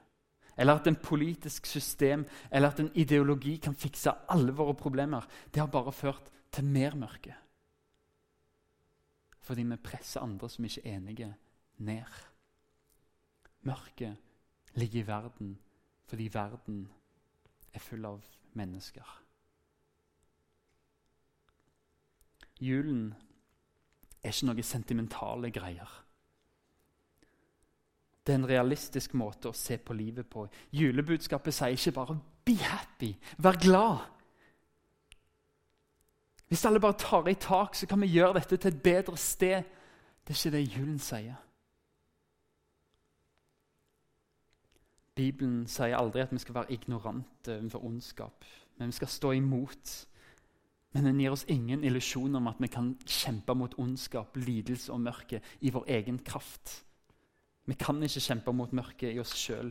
eller 0.59 0.75
at 0.75 0.87
en 0.87 0.97
politisk 0.99 1.65
system 1.65 2.25
eller 2.51 2.73
at 2.73 2.79
en 2.83 2.91
ideologi 2.99 3.55
kan 3.63 3.75
fikse 3.75 4.11
alle 4.27 4.51
våre 4.51 4.75
problemer, 4.75 5.23
det 5.53 5.61
har 5.61 5.71
bare 5.71 5.93
ført 5.95 6.31
til 6.51 6.65
mer 6.67 6.97
mørke. 6.99 7.35
Fordi 9.39 9.63
vi 9.63 9.77
presser 9.83 10.21
andre 10.21 10.49
som 10.49 10.65
ikke 10.65 10.83
er 10.83 10.97
enige, 10.97 11.35
ned. 11.77 12.19
Mørket 13.61 14.17
ligger 14.75 14.99
i 14.99 15.07
verden 15.07 15.57
fordi 16.09 16.27
verden 16.33 16.87
er 17.73 17.79
full 17.79 18.05
av 18.05 18.23
mennesker. 18.57 19.05
Julen 22.59 23.13
er 24.23 24.33
ikke 24.33 24.49
noe 24.49 24.65
sentimentale 24.65 25.51
greier. 25.53 25.91
Det 28.25 28.33
er 28.33 28.39
en 28.39 28.49
realistisk 28.49 29.13
måte 29.13 29.49
å 29.49 29.57
se 29.57 29.77
på 29.77 29.93
livet 29.93 30.27
på. 30.29 30.47
Julebudskapet 30.71 31.53
sier 31.53 31.75
ikke 31.75 31.91
bare 31.91 32.19
'be 32.45 32.55
happy', 32.55 33.17
vær 33.37 33.57
glad. 33.61 33.97
Hvis 36.47 36.65
alle 36.65 36.79
bare 36.79 36.93
tar 36.93 37.27
i 37.27 37.33
tak, 37.33 37.75
så 37.75 37.87
kan 37.87 38.01
vi 38.01 38.07
gjøre 38.07 38.33
dette 38.33 38.57
til 38.57 38.67
et 38.67 38.83
bedre 38.83 39.17
sted. 39.17 39.63
Det 40.27 40.33
er 40.33 40.47
ikke 40.47 40.57
det 40.57 40.77
julen 40.77 40.99
sier. 40.99 41.35
Bibelen 45.15 45.67
sier 45.67 45.97
aldri 45.97 46.21
at 46.21 46.31
vi 46.31 46.39
skal 46.39 46.55
være 46.55 46.71
ignorante 46.71 47.57
overfor 47.57 47.85
ondskap, 47.85 48.45
men 48.77 48.87
vi 48.87 48.91
skal 48.91 49.07
stå 49.07 49.31
imot. 49.31 50.07
Men 50.93 51.05
den 51.05 51.19
gir 51.19 51.31
oss 51.31 51.45
ingen 51.47 51.83
illusjon 51.83 52.35
om 52.35 52.47
at 52.47 52.55
vi 52.59 52.67
kan 52.67 52.95
kjempe 53.05 53.53
mot 53.53 53.75
ondskap, 53.77 54.37
lidelse 54.37 54.93
og 54.93 55.01
mørke 55.01 55.41
i 55.61 55.69
vår 55.69 55.85
egen 55.87 56.19
kraft. 56.25 56.85
Vi 57.69 57.75
kan 57.77 58.01
ikke 58.03 58.23
kjempe 58.23 58.53
mot 58.55 58.73
mørket 58.73 59.13
i 59.13 59.21
oss 59.21 59.35
sjøl. 59.37 59.69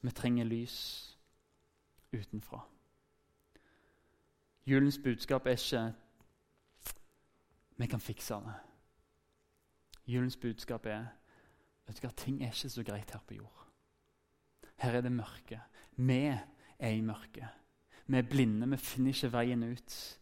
Vi 0.00 0.12
trenger 0.16 0.48
lys 0.48 0.78
utenfra. 2.16 2.62
Julens 4.66 4.98
budskap 4.98 5.46
er 5.46 5.50
ikke 5.50 5.94
'vi 7.76 7.86
kan 7.86 8.00
fikse 8.00 8.34
det'. 8.34 8.60
Julens 10.06 10.36
budskap 10.36 10.86
er 10.86 11.04
vet 11.86 12.02
du 12.02 12.06
hva, 12.06 12.12
ting 12.16 12.42
er 12.42 12.46
ikke 12.46 12.68
så 12.68 12.82
greit 12.82 13.10
her 13.10 13.20
på 13.26 13.34
jord. 13.34 13.66
Her 14.76 14.96
er 14.96 15.00
det 15.00 15.12
mørke. 15.12 15.60
Vi 15.96 16.20
er 16.78 16.90
i 16.90 17.00
mørket. 17.00 17.48
Vi 18.06 18.18
er 18.18 18.22
blinde, 18.22 18.68
vi 18.70 18.76
finner 18.76 19.12
ikke 19.12 19.32
veien 19.32 19.62
ut. 19.62 20.20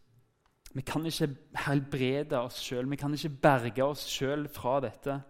Vi 0.73 0.81
kan 0.81 1.05
ikke 1.05 1.35
helbrede 1.65 2.39
oss 2.39 2.59
sjøl, 2.59 2.89
vi 2.89 2.95
kan 2.95 3.13
ikke 3.13 3.29
berge 3.29 3.83
oss 3.83 4.07
sjøl 4.09 4.47
fra 4.47 4.79
dette. 4.79 5.21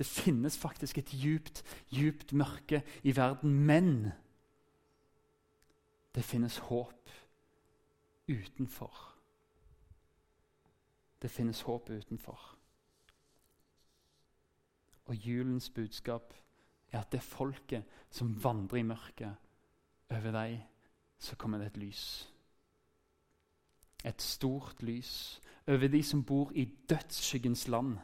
Det 0.00 0.06
finnes 0.08 0.56
faktisk 0.58 0.98
et 0.98 1.10
djupt, 1.12 1.60
djupt 1.92 2.32
mørke 2.32 2.80
i 3.04 3.12
verden, 3.16 3.52
men 3.52 4.12
det 6.14 6.24
finnes 6.24 6.56
håp 6.58 7.10
utenfor. 8.28 8.94
Det 11.22 11.30
finnes 11.30 11.60
håp 11.60 11.90
utenfor. 11.90 12.56
Og 15.04 15.14
julens 15.14 15.70
budskap 15.70 16.32
er 16.92 17.00
at 17.00 17.12
det 17.12 17.22
folket 17.22 17.84
som 18.10 18.44
vandrer 18.44 18.80
i 18.80 18.88
mørket, 18.88 19.36
over 20.10 20.32
deg 20.32 20.62
så 21.18 21.36
kommer 21.36 21.58
det 21.58 21.66
et 21.74 21.76
lys. 21.76 22.04
Et 24.04 24.22
stort 24.22 24.80
lys 24.82 25.42
over 25.68 25.92
de 25.92 26.02
som 26.02 26.24
bor 26.24 26.52
i 26.54 26.64
dødsskyggens 26.88 27.68
land. 27.68 27.98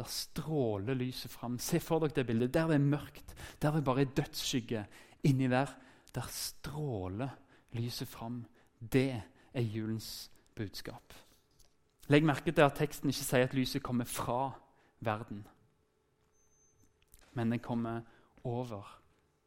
Der 0.00 0.06
stråler 0.06 0.94
lyset 0.94 1.30
fram. 1.30 1.58
Se 1.58 1.80
for 1.80 2.00
dere 2.00 2.14
det 2.16 2.26
bildet. 2.26 2.54
Der 2.54 2.66
det 2.66 2.74
er 2.74 2.78
mørkt, 2.78 3.34
der 3.62 3.70
det 3.70 3.84
bare 3.84 4.00
er 4.00 4.04
dødsskygge. 4.04 4.86
Inni 5.22 5.48
der, 5.48 5.66
der 6.14 6.26
stråler 6.28 7.28
lyset 7.72 8.08
fram. 8.08 8.46
Det 8.92 9.22
er 9.54 9.60
julens 9.60 10.30
budskap. 10.54 11.14
Legg 12.08 12.24
merke 12.24 12.52
til 12.52 12.62
at 12.62 12.72
teksten 12.78 13.10
ikke 13.12 13.24
sier 13.24 13.44
at 13.44 13.54
lyset 13.54 13.82
kommer 13.82 14.04
fra 14.04 14.50
verden. 15.00 15.46
Men 17.32 17.52
det 17.52 17.62
kommer 17.62 18.00
over 18.44 19.02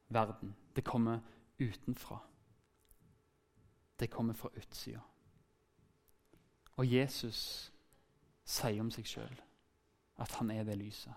verden. 0.09 0.55
Det 0.75 0.83
kommer 0.83 1.19
utenfra. 1.59 2.19
Det 3.99 4.09
kommer 4.09 4.33
fra 4.33 4.49
utsida. 4.57 4.99
Og 6.77 6.93
Jesus 6.93 7.71
sier 8.45 8.81
om 8.81 8.91
seg 8.91 9.09
sjøl 9.09 9.41
at 10.21 10.31
han 10.39 10.51
er 10.51 10.63
det 10.67 10.77
lyset. 10.77 11.13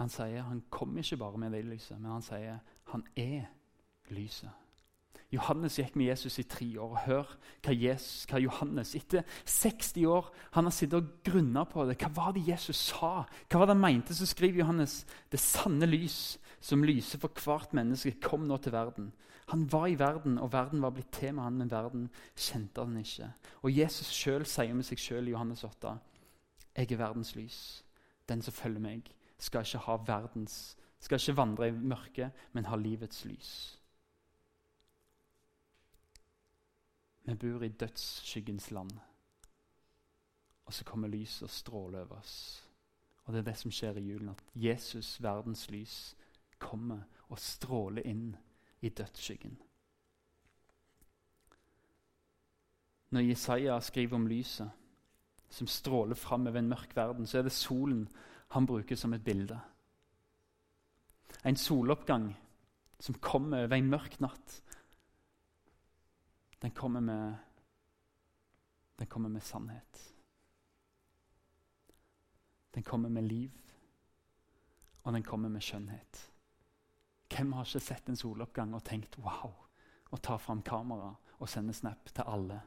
Han 0.00 0.10
sier 0.10 0.46
han 0.48 0.64
kommer 0.72 1.04
ikke 1.04 1.20
bare 1.20 1.38
med 1.38 1.52
det 1.52 1.64
lyset, 1.68 2.00
men 2.00 2.14
han 2.16 2.24
sier 2.24 2.58
han 2.92 3.04
er 3.16 3.46
lyset. 4.10 4.50
Johannes 5.32 5.78
gikk 5.80 5.94
med 5.96 6.10
Jesus 6.10 6.34
i 6.42 6.44
tre 6.44 6.66
år. 6.76 6.90
og 6.90 6.98
Hør 7.06 7.30
hva, 7.64 7.72
Jesus, 7.72 8.26
hva 8.28 8.40
Johannes 8.42 8.92
Etter 8.98 9.24
60 9.48 10.04
år 10.12 10.28
han 10.52 10.68
har 10.68 10.74
sittet 10.76 10.98
og 10.98 11.22
grunna 11.24 11.64
på 11.64 11.86
det. 11.88 11.96
Hva 12.02 12.10
var 12.12 12.34
det 12.36 12.44
Jesus 12.50 12.90
sa? 12.90 13.24
Hva 13.48 13.62
var 13.62 13.70
det 13.70 13.76
han 13.78 13.84
mente? 13.84 14.16
Så 14.16 14.28
skriver 14.28 14.60
Johannes 14.60 14.98
det 15.32 15.40
sanne 15.40 15.88
lys 15.88 16.36
som 16.60 16.84
lyser 16.84 17.22
for 17.22 17.32
hvert 17.42 17.72
menneske, 17.74 18.18
kom 18.22 18.44
nå 18.46 18.60
til 18.60 18.76
verden. 18.76 19.08
Han 19.52 19.66
var 19.72 19.86
i 19.86 19.98
verden, 19.98 20.38
og 20.38 20.52
verden 20.52 20.82
var 20.82 20.94
blitt 20.96 21.12
til 21.12 21.34
med 21.36 21.44
han, 21.44 21.58
men 21.60 21.70
verden 21.70 22.06
kjente 22.36 22.84
han 22.84 22.96
ikke. 22.96 23.28
Og 23.62 23.78
Jesus 23.78 24.08
selv 24.08 24.48
sier 24.48 24.72
med 24.74 24.86
seg 24.88 25.00
sjøl 25.00 25.28
i 25.28 25.34
Johannes 25.34 25.64
8.: 25.68 25.96
Jeg 26.76 26.92
er 26.92 27.02
verdens 27.02 27.34
lys. 27.36 27.58
Den 28.28 28.42
som 28.42 28.54
følger 28.54 28.80
meg, 28.80 29.10
skal 29.38 29.66
ikke 29.66 29.84
ha 29.84 29.98
verdens 30.06 30.76
skal 31.02 31.18
ikke 31.18 31.36
vandre 31.36 31.68
i 31.68 31.72
mørket, 31.74 32.30
men 32.52 32.68
ha 32.70 32.76
livets 32.76 33.24
lys. 33.24 33.78
Vi 37.24 37.34
bor 37.34 37.62
i 37.62 37.68
dødsskyggens 37.68 38.70
land. 38.70 38.90
Og 40.64 40.72
så 40.72 40.84
kommer 40.84 41.08
lyset 41.08 41.42
og 41.42 41.50
stråler 41.50 42.00
over 42.00 42.16
oss. 42.16 42.68
Og 43.24 43.34
det 43.34 43.40
er 43.40 43.50
det 43.50 43.56
som 43.58 43.70
skjer 43.74 43.98
i 43.98 44.06
julen. 44.12 44.28
At 44.28 44.42
Jesus, 44.54 45.22
verdens 45.22 45.70
lys, 45.70 46.16
kommer 46.58 47.02
og 47.28 47.38
stråler 47.38 48.06
inn 48.06 48.36
i 48.82 48.88
dødsskyggen. 48.88 49.58
Når 53.12 53.20
Jesaja 53.20 53.80
skriver 53.80 54.16
om 54.16 54.26
lyset 54.26 54.70
som 55.52 55.66
stråler 55.66 56.16
fram 56.16 56.46
over 56.46 56.58
en 56.58 56.68
mørk 56.68 56.96
verden, 56.96 57.26
så 57.26 57.38
er 57.38 57.42
det 57.42 57.52
solen 57.52 58.06
han 58.54 58.66
bruker 58.66 58.96
som 58.96 59.12
et 59.12 59.24
bilde. 59.24 59.60
En 61.44 61.56
soloppgang 61.56 62.30
som 63.00 63.14
kommer 63.20 63.66
over 63.66 63.76
en 63.76 63.90
mørk 63.90 64.18
natt. 64.20 64.62
Den 66.62 66.70
kommer 66.70 67.00
med, 67.00 67.34
den 68.98 69.06
kommer 69.06 69.28
med 69.28 69.40
sannhet. 69.40 70.08
Den 72.74 72.82
kommer 72.82 73.08
med 73.08 73.22
liv, 73.22 73.50
og 75.02 75.12
den 75.12 75.22
kommer 75.22 75.48
med 75.48 75.60
skjønnhet. 75.60 76.31
Hvem 77.32 77.52
har 77.56 77.66
ikke 77.66 77.80
sett 77.80 78.08
en 78.08 78.18
soloppgang 78.18 78.74
og 78.76 78.84
tenkt 78.84 79.16
'wow' 79.16 79.54
og 80.12 80.22
tar 80.22 80.38
fram 80.38 80.62
kamera 80.62 81.14
og 81.38 81.48
sender 81.48 81.72
snap 81.72 82.04
til 82.14 82.24
alle 82.26 82.60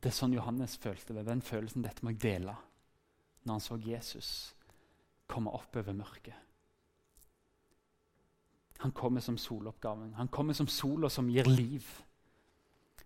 Det 0.00 0.10
er 0.10 0.16
sånn 0.16 0.34
Johannes 0.34 0.76
følte 0.76 1.14
det. 1.14 1.26
Den 1.26 1.40
følelsen 1.40 1.82
dette 1.82 2.04
må 2.04 2.10
jeg 2.10 2.20
dele 2.20 2.56
når 3.44 3.52
han 3.52 3.60
så 3.60 3.76
Jesus 3.80 4.54
komme 5.26 5.50
opp 5.50 5.76
over 5.76 5.92
mørket. 5.96 6.34
Han 8.84 8.92
kommer 8.92 9.20
som 9.20 9.38
soloppgaven. 9.38 10.14
Han 10.14 10.28
kommer 10.28 10.52
som 10.52 10.68
sola 10.68 11.08
som 11.08 11.30
gir 11.32 11.48
liv. 11.48 11.86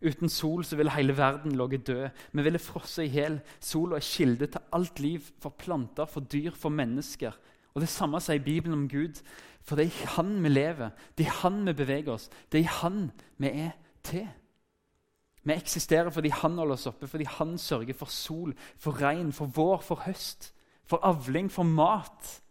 Uten 0.02 0.30
sol 0.30 0.64
så 0.64 0.76
ville 0.78 0.90
hele 0.94 1.14
verden 1.14 1.54
ligget 1.58 1.86
død. 1.86 2.08
Vi 2.32 2.42
ville 2.42 2.58
frosset 2.58 3.04
i 3.06 3.12
hjel. 3.14 3.40
Sola 3.60 3.98
er 3.98 4.06
kilde 4.06 4.46
til 4.46 4.74
alt 4.74 4.98
liv, 4.98 5.30
for 5.38 5.54
planter, 5.54 6.06
for 6.06 6.20
dyr, 6.20 6.50
for 6.50 6.74
mennesker. 6.74 7.38
Og 7.78 7.84
Det 7.84 7.92
samme 7.92 8.18
sier 8.18 8.42
Bibelen 8.42 8.74
om 8.74 8.88
Gud. 8.90 9.20
For 9.62 9.78
det 9.78 9.84
er 9.86 9.92
i 9.92 10.10
Han 10.16 10.42
vi 10.42 10.48
lever, 10.48 10.90
det 11.14 11.26
er 11.26 11.30
i 11.30 11.38
Han 11.44 11.66
vi 11.66 11.72
beveger 11.76 12.12
oss, 12.12 12.30
det 12.50 12.58
er 12.58 12.64
i 12.64 12.76
Han 12.80 13.10
vi 13.38 13.50
er 13.52 13.70
til. 14.02 14.26
Vi 15.44 15.52
eksisterer 15.52 16.10
fordi 16.10 16.32
Han 16.34 16.58
holder 16.58 16.74
oss 16.74 16.86
oppe, 16.90 17.06
fordi 17.06 17.24
Han 17.24 17.58
sørger 17.58 17.94
for 17.94 18.06
sol, 18.06 18.54
for 18.76 18.98
regn, 19.02 19.32
for 19.32 19.46
vår, 19.46 19.78
for 19.84 20.02
høst, 20.06 20.50
for 20.84 21.04
avling, 21.06 21.52
for 21.52 21.62
mat. 21.62 22.42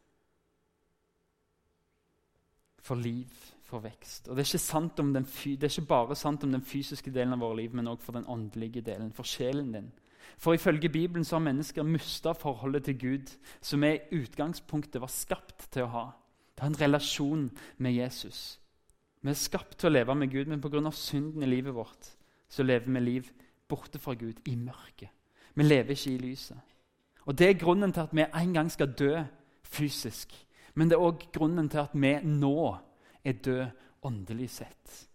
For 2.79 2.95
liv 2.95 3.33
for 3.67 3.83
vekst. 3.83 4.29
Og 4.29 4.37
det 4.37 4.47
er, 4.47 4.91
den, 4.97 5.13
det 5.15 5.63
er, 5.63 5.67
ikke 5.67 5.87
bare 5.87 6.15
sant 6.15 6.43
om 6.43 6.51
den 6.51 6.63
fysiske 6.63 7.11
delen 7.11 7.33
av 7.33 7.41
vårt 7.43 7.57
liv, 7.57 7.73
men 7.75 7.87
også 7.87 8.05
for 8.05 8.15
den 8.15 8.27
åndelige 8.27 8.81
delen, 8.81 9.11
for 9.11 9.27
sjelen 9.27 9.73
din. 9.73 9.89
For 10.37 10.53
ifølge 10.53 10.89
Bibelen 10.89 11.25
så 11.25 11.35
har 11.35 11.45
mennesker 11.45 11.83
mista 11.83 12.31
forholdet 12.31 12.83
til 12.83 12.99
Gud, 12.99 13.33
som 13.61 13.81
vi 13.81 13.95
i 13.95 14.21
utgangspunktet 14.21 15.01
var 15.01 15.11
skapt 15.11 15.69
til 15.71 15.87
å 15.87 15.91
ha. 15.93 16.05
Det 16.55 16.63
har 16.65 16.71
en 16.71 16.81
relasjon 16.81 17.49
med 17.77 17.93
Jesus. 17.93 18.59
Vi 19.21 19.29
er 19.29 19.37
skapt 19.37 19.77
til 19.79 19.89
å 19.89 19.93
leve 19.93 20.15
med 20.15 20.31
Gud, 20.31 20.47
men 20.47 20.61
pga. 20.61 20.91
synden 20.91 21.43
i 21.43 21.49
livet 21.49 21.73
vårt 21.73 22.13
så 22.49 22.63
lever 22.63 22.91
vi 22.91 22.99
liv 22.99 23.31
borte 23.67 23.99
fra 23.99 24.13
Gud, 24.13 24.39
i 24.45 24.55
mørket. 24.55 25.09
Vi 25.55 25.63
lever 25.63 25.91
ikke 25.91 26.11
i 26.11 26.17
lyset. 26.17 26.57
Og 27.25 27.37
Det 27.37 27.49
er 27.49 27.59
grunnen 27.59 27.91
til 27.93 28.01
at 28.01 28.13
vi 28.15 28.21
en 28.21 28.53
gang 28.53 28.71
skal 28.71 28.93
dø 28.93 29.23
fysisk. 29.63 30.31
Men 30.75 30.89
det 30.89 30.95
er 30.95 31.03
òg 31.03 31.31
grunnen 31.33 31.69
til 31.69 31.79
at 31.79 31.93
vi 31.93 32.13
nå 32.23 32.77
er 33.23 33.33
død 33.33 33.65
åndelig 34.01 34.49
sett. 34.49 35.07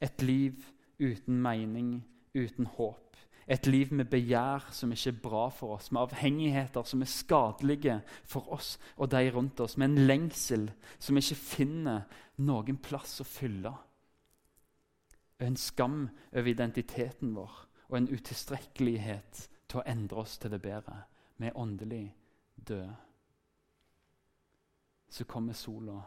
Et 0.00 0.22
liv 0.22 0.52
uten 1.00 1.42
mening, 1.42 2.04
uten 2.34 2.66
håp. 2.66 3.03
Et 3.46 3.66
liv 3.66 3.92
med 3.92 4.08
begjær 4.08 4.70
som 4.72 4.92
ikke 4.92 5.10
er 5.12 5.20
bra 5.22 5.48
for 5.52 5.76
oss, 5.76 5.90
med 5.92 6.00
avhengigheter 6.06 6.86
som 6.88 7.02
er 7.04 7.10
skadelige 7.10 7.98
for 8.24 8.48
oss 8.56 8.78
og 8.96 9.10
de 9.12 9.30
rundt 9.34 9.60
oss, 9.60 9.76
med 9.76 9.90
en 9.90 10.06
lengsel 10.06 10.70
som 10.98 11.20
ikke 11.20 11.36
finner 11.36 12.06
noen 12.40 12.80
plass 12.80 13.20
å 13.20 13.28
fylle. 13.28 13.74
En 15.44 15.56
skam 15.60 16.06
over 16.32 16.48
identiteten 16.48 17.34
vår 17.36 17.58
og 17.90 17.98
en 17.98 18.08
utilstrekkelighet 18.08 19.48
til 19.68 19.80
å 19.80 19.86
endre 19.92 20.24
oss 20.24 20.38
til 20.38 20.54
det 20.54 20.62
bedre. 20.64 21.02
Vi 21.36 21.50
er 21.50 21.58
åndelig 21.58 22.06
døde. 22.56 22.94
Så 25.10 25.26
kommer 25.28 25.52
sola 25.52 26.00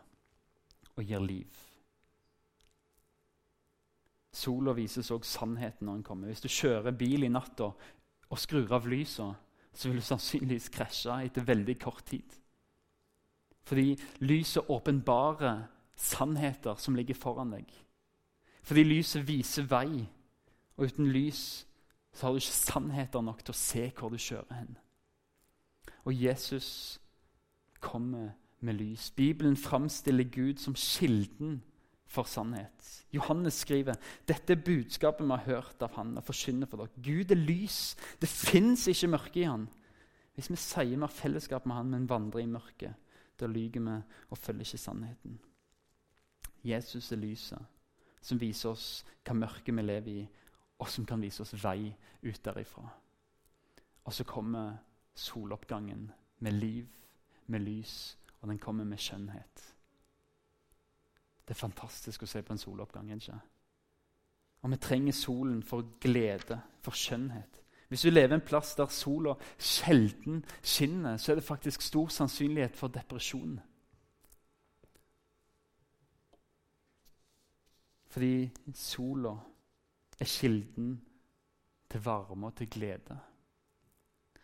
og 0.96 1.04
gir 1.04 1.22
liv. 1.22 1.64
Sola 4.38 4.74
vises 4.78 5.10
òg 5.14 5.26
sannheten 5.26 5.88
når 5.88 6.00
den 6.00 6.06
kommer. 6.06 6.30
Hvis 6.30 6.44
du 6.44 6.50
kjører 6.52 6.94
bil 6.98 7.26
i 7.26 7.32
natta 7.32 7.72
og 8.28 8.40
skrur 8.42 8.74
av 8.76 8.86
lyset, 8.90 9.34
så 9.74 9.90
vil 9.90 10.02
du 10.02 10.06
sannsynligvis 10.06 10.70
krasje 10.74 11.16
etter 11.26 11.46
veldig 11.46 11.78
kort 11.82 12.06
tid. 12.06 12.38
Fordi 13.68 13.98
lyset 14.26 14.70
åpenbarer 14.70 15.66
sannheter 15.98 16.76
som 16.80 16.96
ligger 16.96 17.18
foran 17.18 17.52
deg. 17.56 17.72
Fordi 18.64 18.84
lyset 18.84 19.28
viser 19.28 19.68
vei, 19.70 20.06
og 20.78 20.86
uten 20.86 21.10
lys 21.12 21.66
så 22.14 22.28
har 22.28 22.34
du 22.34 22.42
ikke 22.42 22.58
sannheter 22.58 23.22
nok 23.22 23.44
til 23.44 23.54
å 23.54 23.60
se 23.60 23.88
hvor 23.98 24.14
du 24.14 24.18
kjører 24.18 24.54
hen. 24.60 24.78
Og 26.06 26.14
Jesus 26.16 27.00
kommer 27.80 28.32
med 28.60 28.74
lys. 28.80 29.12
Bibelen 29.12 29.58
framstiller 29.58 30.24
Gud 30.24 30.58
som 30.58 30.74
kilden 30.74 31.62
for 32.08 32.28
sannhet. 32.28 33.06
Johannes 33.14 33.62
skriver 33.64 33.98
dette 34.28 34.56
er 34.56 34.64
budskapet 34.64 35.26
vi 35.26 35.36
har 35.36 35.46
hørt 35.46 35.84
av 35.84 35.96
han 35.98 36.16
og 36.18 36.26
forkynner 36.28 36.70
for 36.70 36.84
dere. 36.84 37.04
Gud 37.04 37.32
er 37.32 37.40
lys. 37.40 37.96
Det 38.22 38.30
fins 38.30 38.88
ikke 38.88 39.12
mørke 39.12 39.42
i 39.42 39.48
han. 39.48 39.68
Hvis 40.36 40.52
vi 40.52 40.60
sier 40.62 40.96
vi 40.96 41.02
har 41.02 41.14
fellesskap 41.14 41.66
med 41.66 41.76
han, 41.76 41.92
men 41.92 42.10
vandrer 42.10 42.44
i 42.44 42.50
mørket, 42.50 42.94
da 43.40 43.50
lyver 43.50 43.84
vi 43.86 43.98
og 44.30 44.38
følger 44.38 44.66
ikke 44.66 44.82
sannheten. 44.82 45.40
Jesus 46.64 47.12
er 47.12 47.22
lyset 47.22 47.74
som 48.22 48.40
viser 48.42 48.74
oss 48.74 49.06
hva 49.24 49.36
mørket 49.38 49.76
vi 49.76 49.84
lever 49.86 50.12
i, 50.12 50.28
og 50.78 50.90
som 50.92 51.06
kan 51.08 51.22
vise 51.22 51.42
oss 51.42 51.56
vei 51.62 51.94
ut 52.26 52.42
derifra. 52.44 52.84
Og 54.04 54.14
så 54.14 54.26
kommer 54.28 54.78
soloppgangen 55.18 56.10
med 56.44 56.58
liv, 56.60 56.88
med 57.48 57.64
lys 57.64 58.18
og 58.42 58.50
den 58.50 58.60
kommer 58.60 58.86
med 58.86 59.02
skjønnhet. 59.02 59.64
Det 61.48 61.56
er 61.56 61.60
fantastisk 61.60 62.24
å 62.24 62.28
se 62.28 62.42
på 62.44 62.54
en 62.54 62.60
soloppgang. 62.60 63.14
ikke? 63.16 63.40
Og 64.62 64.72
vi 64.72 64.78
trenger 64.78 65.16
solen 65.16 65.64
for 65.64 65.86
glede, 66.02 66.60
for 66.82 66.92
skjønnhet. 66.92 67.62
Hvis 67.88 68.02
du 68.02 68.10
lever 68.10 68.36
en 68.36 68.44
plass 68.44 68.76
der 68.76 68.92
sola 68.92 69.38
sjelden 69.58 70.44
skinner, 70.62 71.18
så 71.18 71.32
er 71.32 71.40
det 71.40 71.48
faktisk 71.48 71.82
stor 71.82 72.08
sannsynlighet 72.12 72.76
for 72.76 72.92
depresjon. 72.92 73.60
Fordi 78.08 78.50
sola 78.76 79.38
er 80.20 80.26
kilden 80.26 81.02
til 81.90 82.04
varme 82.04 82.48
og 82.48 82.56
til 82.58 82.68
glede. 82.70 83.18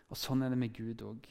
Og 0.07 0.17
sånn 0.17 0.45
er 0.45 0.53
det 0.53 0.59
med 0.61 0.75
Gud 0.77 1.01
òg. 1.03 1.27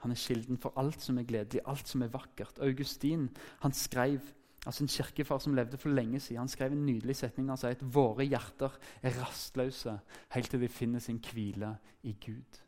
Han 0.00 0.14
er 0.14 0.20
kilden 0.22 0.56
for 0.60 0.72
alt 0.80 1.02
som 1.02 1.18
er 1.18 1.26
gledelig, 1.28 1.60
alt 1.68 1.88
som 1.88 2.02
er 2.02 2.12
vakkert. 2.12 2.60
Augustin 2.64 3.28
han 3.60 3.74
skrev, 3.76 4.20
altså 4.66 4.84
en 4.84 4.92
kirkefar 4.92 5.38
som 5.40 5.54
levde 5.54 5.78
for 5.80 5.92
lenge 5.94 6.20
siden, 6.20 6.42
han 6.44 6.48
skrev 6.48 6.72
en 6.72 6.86
nydelig 6.86 7.16
setning. 7.16 7.48
Han 7.48 7.60
sier 7.60 7.76
at 7.76 7.84
våre 7.94 8.26
hjerter 8.26 8.74
er 9.02 9.16
rastløse 9.20 9.94
helt 10.34 10.50
til 10.50 10.60
de 10.60 10.68
finner 10.68 11.00
sin 11.00 11.20
hvile 11.24 11.76
i 12.02 12.16
Gud. 12.26 12.60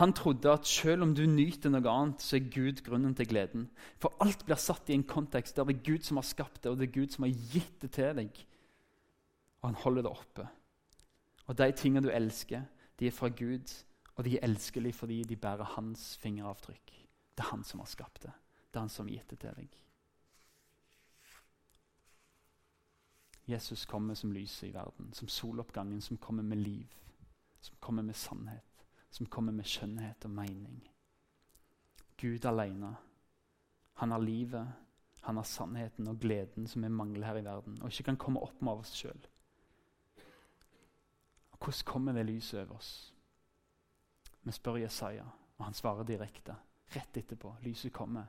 Han 0.00 0.12
trodde 0.12 0.50
at 0.50 0.66
selv 0.66 1.06
om 1.06 1.14
du 1.14 1.22
nyter 1.30 1.70
noe 1.70 1.90
annet, 1.90 2.22
så 2.22 2.36
er 2.36 2.50
Gud 2.50 2.82
grunnen 2.82 3.14
til 3.14 3.28
gleden. 3.30 3.68
For 4.02 4.16
alt 4.20 4.42
blir 4.44 4.58
satt 4.58 4.90
i 4.90 4.96
en 4.98 5.06
kontekst 5.06 5.56
der 5.56 5.68
det 5.68 5.76
er 5.76 5.86
Gud 5.86 6.02
som 6.02 6.18
har 6.18 6.26
skapt 6.26 6.64
det, 6.64 6.72
og 6.72 6.78
det 6.78 6.88
er 6.88 6.98
Gud 6.98 7.14
som 7.14 7.28
har 7.28 7.36
gitt 7.54 7.80
det 7.82 7.92
til 7.94 8.16
deg. 8.18 8.44
Og 9.62 9.70
han 9.70 9.82
holder 9.84 10.02
det 10.02 10.10
oppe. 10.10 10.48
Og 11.46 11.58
de 11.58 11.70
tingene 11.78 12.02
du 12.02 12.10
elsker, 12.10 12.64
de 12.98 13.06
er 13.06 13.14
fra 13.14 13.28
Gud 13.28 13.70
og 14.14 14.24
de 14.24 14.36
er 14.36 14.46
elskelige 14.46 14.92
fordi 14.92 15.22
de 15.24 15.36
bærer 15.36 15.74
hans 15.76 16.16
fingeravtrykk. 16.22 16.92
Det 17.34 17.42
er 17.42 17.50
han 17.50 17.64
som 17.64 17.80
har 17.80 17.90
skapt 17.90 18.22
det. 18.22 18.32
Det 18.70 18.78
er 18.78 18.86
han 18.86 18.92
som 18.92 19.08
har 19.08 19.16
gitt 19.16 19.30
det 19.30 19.38
til 19.42 19.56
deg. 19.58 19.80
Jesus 23.44 23.86
kommer 23.86 24.14
som 24.14 24.32
lyset 24.32 24.68
i 24.68 24.72
verden, 24.72 25.12
som 25.12 25.28
soloppgangen 25.28 26.00
som 26.00 26.16
kommer 26.16 26.42
med 26.42 26.58
liv, 26.58 26.94
som 27.60 27.76
kommer 27.80 28.02
med 28.02 28.16
sannhet, 28.16 28.86
som 29.10 29.26
kommer 29.26 29.52
med 29.52 29.64
skjønnhet 29.64 30.24
og 30.24 30.30
mening. 30.30 30.80
Gud 32.16 32.44
alene. 32.44 32.94
Han 33.94 34.10
har 34.10 34.18
livet, 34.18 34.72
han 35.20 35.36
har 35.36 35.44
sannheten 35.44 36.08
og 36.08 36.20
gleden 36.20 36.66
som 36.66 36.82
vi 36.82 36.88
mangler 36.88 37.26
her 37.26 37.36
i 37.36 37.44
verden, 37.44 37.82
og 37.82 37.88
ikke 37.88 38.02
kan 38.10 38.16
komme 38.16 38.40
opp 38.40 38.62
med 38.62 38.72
av 38.72 38.84
oss 38.84 38.94
sjøl. 38.96 39.26
Hvordan 41.58 41.84
kommer 41.84 42.12
det 42.12 42.26
lyset 42.26 42.60
over 42.60 42.76
oss? 42.76 43.14
Vi 44.42 44.52
spør 44.52 44.76
Jesaja, 44.76 45.24
og 45.58 45.64
han 45.64 45.74
svarer 45.74 46.04
direkte. 46.04 46.56
Rett 46.96 47.16
etterpå. 47.16 47.54
Lyset 47.62 47.92
kommer. 47.92 48.26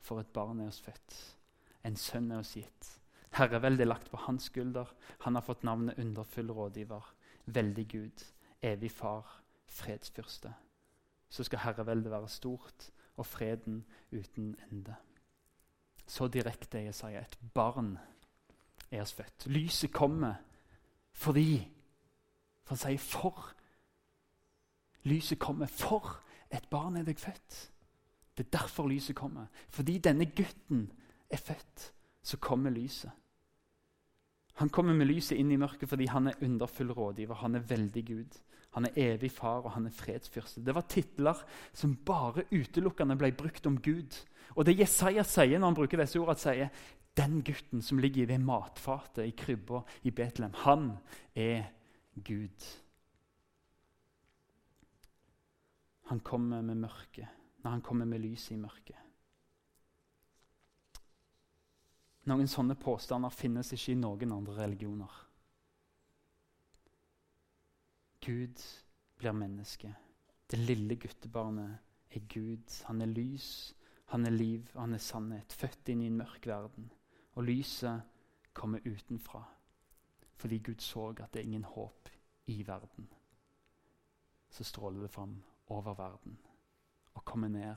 For 0.00 0.20
et 0.20 0.32
barn 0.32 0.60
er 0.60 0.68
oss 0.70 0.80
født. 0.80 1.16
En 1.84 1.96
sønn 1.96 2.30
er 2.30 2.38
oss 2.38 2.54
gitt. 2.54 2.99
Herreveldet 3.30 3.80
er 3.84 3.90
lagt 3.90 4.10
på 4.10 4.16
hans 4.16 4.48
skulder. 4.50 4.90
Han 5.24 5.34
har 5.34 5.44
fått 5.46 5.62
navnet 5.62 5.98
underfull 5.98 6.50
rådgiver, 6.50 7.14
veldig 7.46 7.86
Gud, 7.88 8.24
evig 8.62 8.90
far, 8.90 9.42
fredsfyrste. 9.66 10.54
Så 11.30 11.44
skal 11.46 11.62
herreveldet 11.62 12.10
være 12.10 12.28
stort 12.28 12.90
og 13.16 13.26
freden 13.26 13.84
uten 14.12 14.56
ende. 14.70 14.94
Så 16.06 16.28
direkte 16.28 16.78
er 16.78 16.88
Jesaja. 16.90 17.20
Et 17.20 17.38
barn 17.54 17.98
er 18.90 19.02
oss 19.02 19.12
født. 19.14 19.46
Lyset 19.46 19.92
kommer 19.92 20.34
fordi 21.12 21.68
For 22.62 22.74
han 22.74 22.78
sier 22.78 22.98
'for 22.98 23.54
Lyset 25.02 25.38
kommer 25.38 25.66
for 25.66 26.22
et 26.50 26.68
barn 26.70 26.96
er 26.96 27.02
deg 27.02 27.18
født. 27.18 27.70
Det 28.36 28.46
er 28.46 28.58
derfor 28.58 28.88
lyset 28.88 29.16
kommer. 29.16 29.46
Fordi 29.68 29.98
denne 29.98 30.26
gutten 30.26 30.92
er 31.30 31.36
født, 31.36 31.92
så 32.22 32.36
kommer 32.36 32.70
lyset. 32.70 33.10
Han 34.60 34.68
kommer 34.68 34.94
med 34.94 35.08
lyset 35.08 35.38
inn 35.40 35.52
i 35.54 35.58
mørket 35.60 35.88
fordi 35.88 36.10
han 36.12 36.28
er 36.28 36.42
underfull 36.44 36.92
rådgiver. 36.92 37.38
Han 37.40 37.56
er 37.56 37.68
veldig 37.68 38.04
Gud. 38.06 38.40
Han 38.76 38.86
er 38.86 38.98
evig 39.02 39.32
far, 39.32 39.64
og 39.64 39.72
han 39.74 39.88
er 39.88 39.94
fredsfyrste. 39.94 40.62
Det 40.62 40.74
var 40.74 40.86
titler 40.86 41.38
som 41.72 41.96
bare 42.06 42.44
utelukkende 42.52 43.16
ble 43.18 43.32
brukt 43.34 43.66
om 43.66 43.80
Gud. 43.82 44.18
Og 44.54 44.66
det 44.66 44.78
Jesaja 44.78 45.24
sier 45.26 45.58
når 45.58 45.72
han 45.72 45.78
bruker 45.78 46.02
disse 46.02 46.20
ordene, 46.20 46.38
sier 46.38 46.70
den 47.18 47.40
gutten 47.46 47.82
som 47.82 47.98
ligger 47.98 48.22
i 48.22 48.30
det 48.30 48.38
matfatet 48.42 49.26
i 49.26 49.34
krybba 49.34 49.82
i 50.06 50.12
Betlehem, 50.14 50.54
han 50.62 50.86
er 51.34 51.66
Gud. 52.14 52.68
Han 56.10 56.20
kommer 56.26 56.62
med 56.62 56.84
mørket, 56.84 57.26
når 57.62 57.70
han 57.70 57.82
kommer 57.86 58.06
med 58.06 58.22
lyset 58.22 58.54
i 58.54 58.60
mørket. 58.60 59.09
Noen 62.28 62.48
sånne 62.48 62.76
påstander 62.76 63.32
finnes 63.32 63.72
ikke 63.72 63.94
i 63.94 64.00
noen 64.00 64.32
andre 64.36 64.56
religioner. 64.58 65.12
Gud 68.20 68.60
blir 69.16 69.32
menneske. 69.32 69.94
Det 70.50 70.58
lille 70.58 70.96
guttebarnet 71.00 71.78
er 72.10 72.26
Gud. 72.28 72.68
Han 72.84 73.00
er 73.00 73.06
lys, 73.06 73.74
han 74.12 74.26
er 74.26 74.34
liv, 74.34 74.68
han 74.74 74.94
er 74.94 75.00
sannhet. 75.00 75.52
Født 75.52 75.88
inn 75.88 76.02
i 76.04 76.10
en 76.10 76.20
mørk 76.20 76.46
verden. 76.46 76.90
Og 77.38 77.48
lyset 77.48 78.02
kommer 78.52 78.84
utenfra. 78.84 79.42
Fordi 80.36 80.58
Gud 80.58 80.84
så 80.84 81.08
at 81.08 81.32
det 81.32 81.40
er 81.40 81.48
ingen 81.48 81.64
håp 81.64 82.08
i 82.46 82.60
verden. 82.66 83.08
Så 84.50 84.64
stråler 84.64 85.00
det 85.00 85.10
fram 85.10 85.42
over 85.66 85.94
verden 85.94 86.38
og 87.14 87.24
kommer 87.24 87.48
ned 87.48 87.76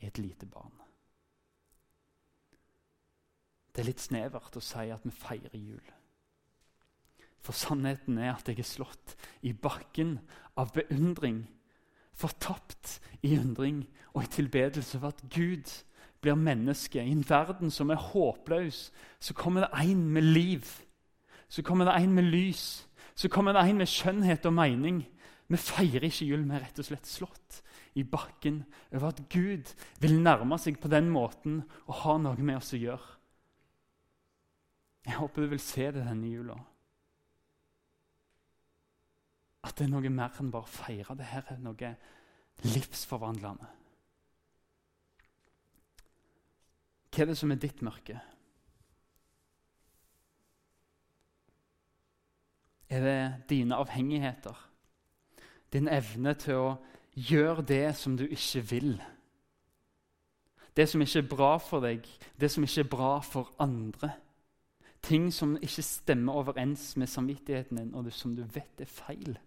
i 0.00 0.06
et 0.06 0.18
lite 0.18 0.46
barn. 0.46 0.89
Det 3.70 3.82
er 3.82 3.90
litt 3.90 4.02
snevert 4.02 4.56
å 4.58 4.62
si 4.64 4.90
at 4.90 5.04
vi 5.06 5.12
feirer 5.14 5.56
jul. 5.56 5.84
For 7.40 7.56
sannheten 7.56 8.18
er 8.20 8.34
at 8.34 8.48
jeg 8.50 8.60
er 8.60 8.68
slått 8.68 9.14
i 9.46 9.52
bakken 9.56 10.18
av 10.60 10.74
beundring, 10.76 11.46
fortapt 12.12 12.98
i 13.24 13.32
undring 13.38 13.86
og 14.12 14.26
i 14.26 14.32
tilbedelse 14.34 14.98
for 14.98 15.14
at 15.14 15.22
Gud 15.32 15.70
blir 16.20 16.36
menneske. 16.36 17.00
I 17.00 17.14
en 17.14 17.24
verden 17.24 17.72
som 17.72 17.90
er 17.90 18.02
håpløs, 18.10 18.90
så 19.20 19.34
kommer 19.34 19.64
det 19.64 19.86
en 19.88 20.04
med 20.12 20.22
liv. 20.22 20.66
Så 21.48 21.62
kommer 21.62 21.88
det 21.88 21.96
en 21.96 22.12
med 22.14 22.28
lys. 22.28 22.86
Så 23.14 23.28
kommer 23.28 23.56
det 23.56 23.64
en 23.64 23.80
med 23.80 23.88
skjønnhet 23.88 24.46
og 24.46 24.54
mening. 24.54 25.00
Vi 25.48 25.56
feirer 25.56 26.04
ikke 26.06 26.28
jul, 26.28 26.44
vi 26.44 26.54
er 26.54 26.66
rett 26.66 26.78
og 26.78 26.86
slett 26.86 27.08
slått 27.08 27.62
i 27.98 28.04
bakken 28.06 28.60
over 28.92 29.08
at 29.08 29.24
Gud 29.32 29.72
vil 29.98 30.20
nærme 30.22 30.58
seg 30.62 30.78
på 30.78 30.90
den 30.92 31.08
måten 31.10 31.62
og 31.88 31.96
ha 32.04 32.18
noe 32.22 32.38
med 32.38 32.60
oss 32.60 32.74
å 32.76 32.78
gjøre. 32.78 33.16
Jeg 35.06 35.16
håper 35.16 35.42
du 35.42 35.52
vil 35.54 35.62
se 35.62 35.86
det 35.92 36.04
denne 36.04 36.28
jula. 36.28 36.56
At 39.64 39.76
det 39.76 39.86
er 39.86 39.92
noe 39.92 40.12
mer 40.12 40.36
enn 40.40 40.52
bare 40.52 40.68
å 40.68 40.72
feire. 40.72 41.16
Det 41.16 41.28
her 41.28 41.52
er 41.52 41.60
noe 41.60 41.94
livsforvandlende. 42.64 43.68
Hva 47.10 47.24
er 47.24 47.30
det 47.32 47.38
som 47.40 47.50
er 47.52 47.60
ditt 47.60 47.80
mørke? 47.84 48.20
Er 52.90 53.04
det 53.04 53.18
dine 53.50 53.76
avhengigheter? 53.78 54.56
Din 55.72 55.88
evne 55.88 56.34
til 56.38 56.58
å 56.58 56.70
gjøre 57.14 57.62
det 57.66 57.84
som 57.98 58.16
du 58.18 58.24
ikke 58.26 58.62
vil? 58.70 58.94
Det 60.76 60.88
som 60.88 61.02
ikke 61.02 61.22
er 61.22 61.30
bra 61.30 61.52
for 61.62 61.82
deg, 61.84 62.06
det 62.40 62.50
som 62.50 62.64
ikke 62.64 62.84
er 62.84 62.90
bra 62.90 63.12
for 63.26 63.52
andre? 63.62 64.14
Ting 65.02 65.32
som 65.32 65.56
ikke 65.56 65.82
stemmer 65.82 66.32
overens 66.32 66.96
med 66.96 67.06
samvittigheten 67.06 67.78
din, 67.78 67.94
og 67.94 68.12
som 68.12 68.36
du 68.36 68.42
vet 68.42 68.80
er 68.80 68.90
feil. 68.90 69.38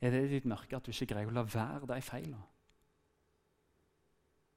Er 0.00 0.10
det 0.10 0.30
ditt 0.30 0.44
mørke 0.44 0.76
at 0.76 0.86
du 0.86 0.90
ikke 0.92 1.14
greier 1.14 1.30
å 1.30 1.34
la 1.34 1.46
være 1.46 1.86
de 1.94 2.00
feilene? 2.02 2.42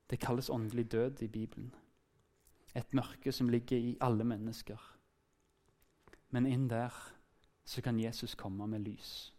Det 0.09 0.19
kalles 0.19 0.49
åndelig 0.49 0.91
død 0.91 1.21
i 1.21 1.27
Bibelen. 1.27 1.75
Et 2.75 2.93
mørke 2.93 3.31
som 3.31 3.49
ligger 3.49 3.77
i 3.77 3.97
alle 4.01 4.23
mennesker. 4.23 4.77
Men 6.29 6.45
inn 6.45 6.69
der 6.69 6.93
så 7.65 7.81
kan 7.81 7.99
Jesus 7.99 8.35
komme 8.35 8.67
med 8.67 8.79
lys. 8.79 9.33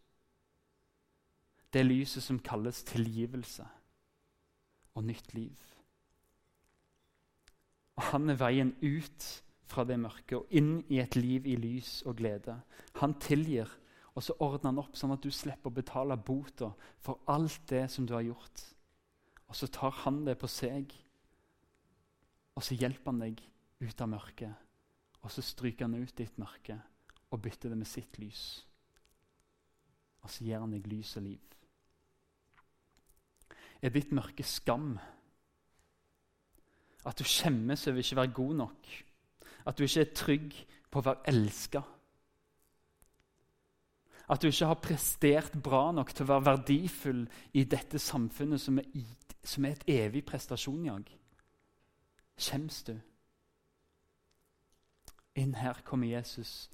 Det 1.72 1.86
lyset 1.86 2.22
som 2.22 2.38
kalles 2.38 2.82
tilgivelse 2.84 3.66
og 4.94 5.04
nytt 5.04 5.34
liv. 5.34 5.56
Og 7.96 8.02
Han 8.02 8.30
er 8.30 8.34
veien 8.34 8.74
ut 8.82 9.44
fra 9.68 9.84
det 9.84 9.98
mørket 10.00 10.38
og 10.38 10.54
inn 10.56 10.78
i 10.88 11.00
et 11.02 11.16
liv 11.18 11.46
i 11.46 11.56
lys 11.60 12.00
og 12.08 12.18
glede. 12.20 12.56
Han 13.02 13.16
tilgir, 13.22 13.68
og 14.14 14.24
så 14.24 14.34
ordner 14.42 14.72
han 14.72 14.80
opp 14.82 14.96
sånn 14.98 15.14
at 15.14 15.22
du 15.22 15.30
slipper 15.34 15.70
å 15.70 15.78
betale 15.78 16.16
bota 16.16 16.72
for 17.04 17.22
alt 17.30 17.60
det 17.70 17.84
som 17.92 18.06
du 18.08 18.14
har 18.16 18.26
gjort. 18.26 18.64
Og 19.48 19.56
så 19.56 19.68
tar 19.72 19.94
han 20.04 20.24
det 20.26 20.36
på 20.40 20.48
seg, 20.50 20.92
og 22.58 22.64
så 22.64 22.76
hjelper 22.76 23.12
han 23.12 23.22
deg 23.22 23.42
ut 23.84 24.02
av 24.02 24.10
mørket. 24.10 24.64
Og 25.22 25.32
så 25.32 25.44
stryker 25.44 25.86
han 25.86 25.98
ut 25.98 26.16
ditt 26.16 26.38
mørke 26.40 26.78
og 27.28 27.42
bytter 27.44 27.72
det 27.72 27.78
med 27.78 27.88
sitt 27.88 28.18
lys. 28.18 28.42
Og 30.24 30.32
så 30.32 30.46
gir 30.46 30.62
han 30.62 30.72
deg 30.74 30.88
lys 30.90 31.14
og 31.20 31.26
liv. 31.28 31.44
Er 33.78 33.94
ditt 33.94 34.10
mørke 34.14 34.42
skam? 34.42 34.96
At 37.06 37.20
du 37.20 37.24
skjemmes 37.28 37.86
over 37.86 38.02
ikke 38.02 38.16
å 38.16 38.20
være 38.20 38.36
god 38.40 38.56
nok? 38.64 38.88
At 39.68 39.78
du 39.78 39.84
ikke 39.84 40.00
er 40.00 40.16
trygg 40.16 40.58
på 40.88 41.00
å 41.00 41.06
være 41.10 41.32
elska. 41.32 41.82
At 44.28 44.42
du 44.42 44.48
ikke 44.48 44.68
har 44.68 44.80
prestert 44.84 45.54
bra 45.64 45.88
nok 45.92 46.12
til 46.12 46.26
å 46.26 46.32
være 46.32 46.46
verdifull 46.50 47.22
i 47.56 47.64
dette 47.64 48.00
samfunnet 48.00 48.60
som 48.60 48.80
er, 48.80 48.88
som 49.44 49.64
er 49.64 49.76
et 49.76 49.86
evig 49.92 50.24
prestasjonjag. 50.28 51.08
Skjems 52.38 52.82
du? 52.88 52.94
Inn 55.38 55.54
her 55.54 55.80
kommer 55.84 56.10
Jesus 56.10 56.68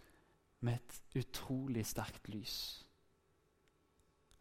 med 0.64 0.80
et 0.80 1.24
utrolig 1.24 1.84
sterkt 1.86 2.28
lys. 2.32 2.56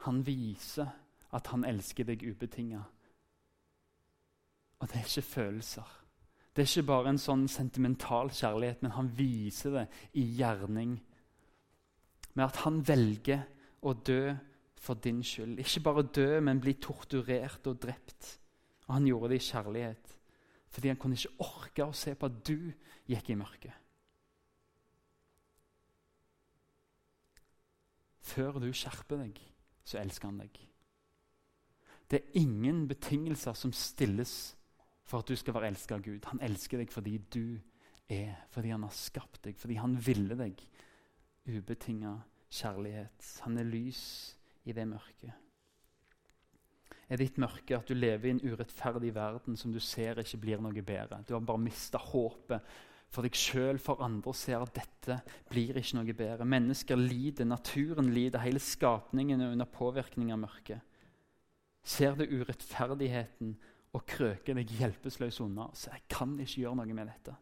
Han 0.08 0.24
viser 0.26 0.89
at 1.34 1.50
han 1.52 1.66
elsker 1.68 2.08
deg 2.08 2.24
ubetinga. 2.24 2.82
Og 4.80 4.89
det 4.89 5.00
er 5.00 5.08
ikke 5.08 5.22
følelser. 5.28 6.03
Det 6.54 6.62
er 6.62 6.70
ikke 6.70 6.86
bare 6.86 7.10
en 7.10 7.22
sånn 7.22 7.48
sentimental 7.50 8.30
kjærlighet, 8.30 8.84
men 8.86 8.94
han 8.94 9.10
viser 9.18 9.74
det 9.74 9.86
i 10.22 10.26
gjerning. 10.38 11.00
Med 12.34 12.46
at 12.46 12.60
han 12.62 12.82
velger 12.86 13.48
å 13.82 13.96
dø 13.98 14.36
for 14.84 15.02
din 15.02 15.24
skyld. 15.26 15.58
Ikke 15.63 15.82
bare 15.88 16.06
dø, 16.13 16.28
men 16.46 16.62
bli 16.62 16.76
torturert 16.82 17.66
og 17.70 17.80
drept. 17.82 18.36
Og 18.86 18.98
han 19.00 19.08
gjorde 19.10 19.32
det 19.34 19.39
i 19.42 19.48
kjærlighet. 19.48 20.13
Fordi 20.74 20.92
han 20.92 21.00
kunne 21.02 21.18
ikke 21.18 21.46
orke 21.46 21.88
å 21.88 21.96
se 21.98 22.13
på 22.18 22.30
at 22.30 22.38
du 22.46 22.58
gikk 23.10 23.32
i 23.34 23.39
mørket. 23.39 23.80
Før 28.24 28.62
du 28.62 28.70
skjerper 28.74 29.26
deg, 29.26 29.39
så 29.86 30.00
elsker 30.00 30.30
han 30.30 30.42
deg. 30.42 30.58
Det 32.10 32.20
er 32.20 32.38
ingen 32.39 32.86
betingelser 32.88 33.58
som 33.58 33.74
stilles 33.76 34.54
for 35.08 35.24
at 35.24 35.30
du 35.30 35.36
skal 35.39 35.58
være 35.58 35.72
elsket 35.74 35.98
av 35.98 36.04
Gud. 36.06 36.28
Han 36.32 36.44
elsker 36.46 36.82
deg 36.82 36.92
fordi 36.94 37.18
du 37.34 37.60
er, 38.12 38.36
fordi 38.54 38.74
han 38.74 38.86
har 38.86 38.96
skapt 38.96 39.42
deg, 39.46 39.58
fordi 39.60 39.80
han 39.80 39.98
ville 40.06 40.38
deg. 40.39 40.60
Ubetinga 41.50 42.18
kjærlighet. 42.54 43.32
Han 43.48 43.60
er 43.60 43.68
lys 43.68 44.04
i 44.63 44.76
det 44.76 44.86
mørket. 44.88 45.34
Er 47.12 47.20
ditt 47.20 47.38
mørke 47.42 47.76
at 47.78 47.89
du 47.89 47.98
lever 47.98 48.30
i 48.30 48.34
en 48.34 48.42
urettferdig 48.42 49.12
verden 49.13 49.58
som 49.60 49.74
du 49.74 49.80
ser 49.84 50.22
ikke 50.22 50.39
blir 50.46 50.63
noe 50.63 50.86
bedre? 50.86 51.20
Du 51.28 51.36
har 51.36 51.44
bare 51.46 51.62
mista 51.62 52.00
håpet 52.00 52.63
for 53.13 53.26
deg 53.26 53.36
sjøl, 53.38 53.78
for 53.78 54.02
andre, 54.02 54.34
ser 54.34 54.63
at 54.63 54.74
dette 54.74 55.20
blir 55.52 55.78
ikke 55.78 56.00
noe 56.00 56.16
bedre. 56.18 56.48
Mennesker 56.50 56.98
lider, 56.98 57.46
naturen 57.46 58.10
lider, 58.16 58.42
hele 58.42 58.62
skapningen 58.63 59.44
er 59.44 59.54
under 59.54 59.70
påvirkning 59.70 60.32
av 60.34 60.42
mørket. 60.48 60.82
Ser 61.84 62.16
du 62.18 62.24
urettferdigheten 62.26 63.54
og 63.93 64.06
krøker 64.10 64.58
deg 64.58 64.71
hjelpeløs 64.79 65.39
unna. 65.43 65.69
Så 65.73 65.91
jeg 65.93 66.08
kan 66.10 66.34
ikke 66.39 66.63
gjøre 66.63 66.79
noe 66.79 66.97
med 66.97 67.12
dette. 67.12 67.36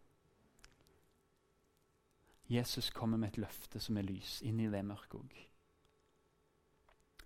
Jesus 2.52 2.90
kommer 2.92 3.18
med 3.18 3.32
et 3.32 3.40
løfte 3.46 3.80
som 3.80 3.98
er 3.98 4.04
lys, 4.04 4.42
inn 4.44 4.60
i 4.60 4.68
det 4.68 4.84
mørket 4.84 5.16
òg. 5.22 5.40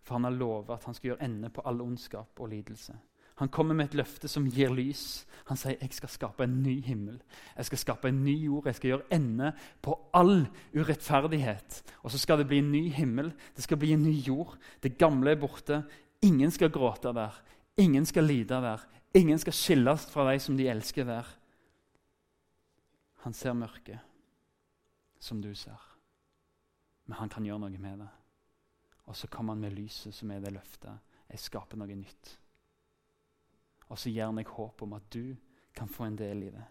For 0.05 0.19
han 0.19 0.27
har 0.27 0.35
lovet 0.37 0.75
at 0.75 0.85
han 0.85 0.93
skal 0.93 1.11
gjøre 1.11 1.25
ende 1.25 1.49
på 1.49 1.63
all 1.65 1.81
ondskap 1.81 2.37
og 2.37 2.51
lidelse. 2.51 2.93
Han 3.41 3.49
kommer 3.51 3.75
med 3.75 3.89
et 3.89 3.97
løfte 3.99 4.29
som 4.31 4.45
gir 4.47 4.69
lys. 4.71 5.25
Han 5.49 5.57
sier 5.59 5.81
jeg 5.81 5.91
skal 5.97 6.11
skape 6.13 6.45
en 6.45 6.61
ny 6.63 6.77
himmel. 6.85 7.17
Jeg 7.57 7.67
skal 7.67 7.81
skape 7.81 8.07
en 8.07 8.21
ny 8.23 8.35
jord. 8.45 8.69
Jeg 8.69 8.77
skal 8.77 8.91
gjøre 8.93 9.17
ende 9.17 9.49
på 9.83 9.97
all 10.15 10.45
urettferdighet. 10.75 11.81
Og 12.05 12.13
så 12.13 12.21
skal 12.21 12.39
det 12.39 12.47
bli 12.47 12.61
en 12.61 12.71
ny 12.71 12.85
himmel. 12.95 13.33
Det 13.57 13.65
skal 13.65 13.81
bli 13.81 13.91
en 13.91 14.05
ny 14.05 14.13
jord. 14.23 14.55
Det 14.83 14.95
gamle 15.01 15.33
er 15.33 15.41
borte. 15.41 15.81
Ingen 16.23 16.53
skal 16.53 16.71
gråte 16.71 17.11
der. 17.17 17.35
Ingen 17.81 18.05
skal 18.07 18.23
lide 18.23 18.61
der. 18.63 18.85
Ingen 19.15 19.39
skal 19.39 19.55
skilles 19.55 20.05
fra 20.11 20.25
de 20.27 20.39
som 20.43 20.57
de 20.59 20.67
elsker 20.67 21.07
hver. 21.07 21.29
Han 23.23 23.33
ser 23.33 23.55
mørket 23.55 24.03
som 25.23 25.39
du 25.41 25.53
ser, 25.55 25.79
men 27.07 27.17
han 27.17 27.31
kan 27.31 27.45
gjøre 27.47 27.63
noe 27.63 27.79
med 27.81 28.03
det. 28.03 28.09
Og 29.07 29.15
så 29.15 29.29
kommer 29.31 29.55
han 29.55 29.63
med 29.63 29.73
lyset, 29.77 30.13
som 30.13 30.31
er 30.33 30.43
det 30.43 30.51
løftet. 30.53 30.99
Jeg 31.31 31.41
skaper 31.41 31.79
noe 31.79 31.95
nytt. 31.95 32.35
Og 33.87 33.97
så 33.97 34.11
gir 34.11 34.27
han 34.27 34.37
deg 34.37 34.51
håp 34.51 34.83
om 34.83 34.95
at 34.97 35.07
du 35.13 35.35
kan 35.75 35.89
få 35.89 36.09
en 36.09 36.19
del 36.19 36.43
i 36.45 36.53
det. 36.53 36.67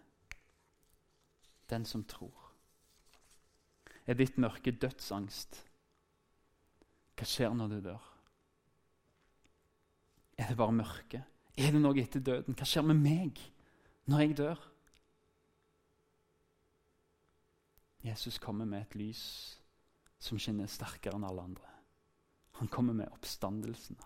Den 1.71 1.85
som 1.87 2.05
tror. 2.05 2.51
Er 4.05 4.19
ditt 4.19 4.37
mørke 4.37 4.71
dødsangst? 4.71 5.63
Hva 7.15 7.25
skjer 7.25 7.55
når 7.57 7.71
du 7.71 7.79
dør? 7.89 8.11
Er 10.37 10.51
det 10.51 10.59
bare 10.59 10.75
mørke? 10.75 11.23
Er 11.55 11.71
det 11.71 11.81
noe 11.81 11.99
etter 12.01 12.23
døden? 12.23 12.55
Hva 12.55 12.67
skjer 12.67 12.83
med 12.87 12.99
meg 12.99 13.39
når 14.11 14.23
jeg 14.23 14.37
dør? 14.41 14.63
Jesus 18.05 18.37
kommer 18.37 18.67
med 18.69 18.83
et 18.83 18.97
lys 18.99 19.23
som 20.21 20.37
skinner 20.41 20.69
sterkere 20.69 21.17
enn 21.17 21.25
alle 21.25 21.45
andre. 21.47 21.71
Han 22.59 22.69
kommer 22.71 22.95
med 22.95 23.09
oppstandelsen. 23.11 23.97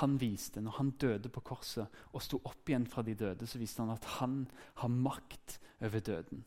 Han 0.00 0.16
viste, 0.20 0.60
når 0.60 0.76
han 0.80 0.90
døde 1.00 1.30
på 1.32 1.40
korset 1.46 1.86
og 2.12 2.24
sto 2.24 2.40
opp 2.44 2.68
igjen 2.68 2.88
fra 2.90 3.04
de 3.06 3.14
døde, 3.16 3.46
så 3.46 3.60
viste 3.60 3.84
han 3.84 3.94
at 3.94 4.04
han 4.18 4.42
har 4.82 4.92
makt 4.92 5.60
over 5.86 6.00
døden. 6.00 6.42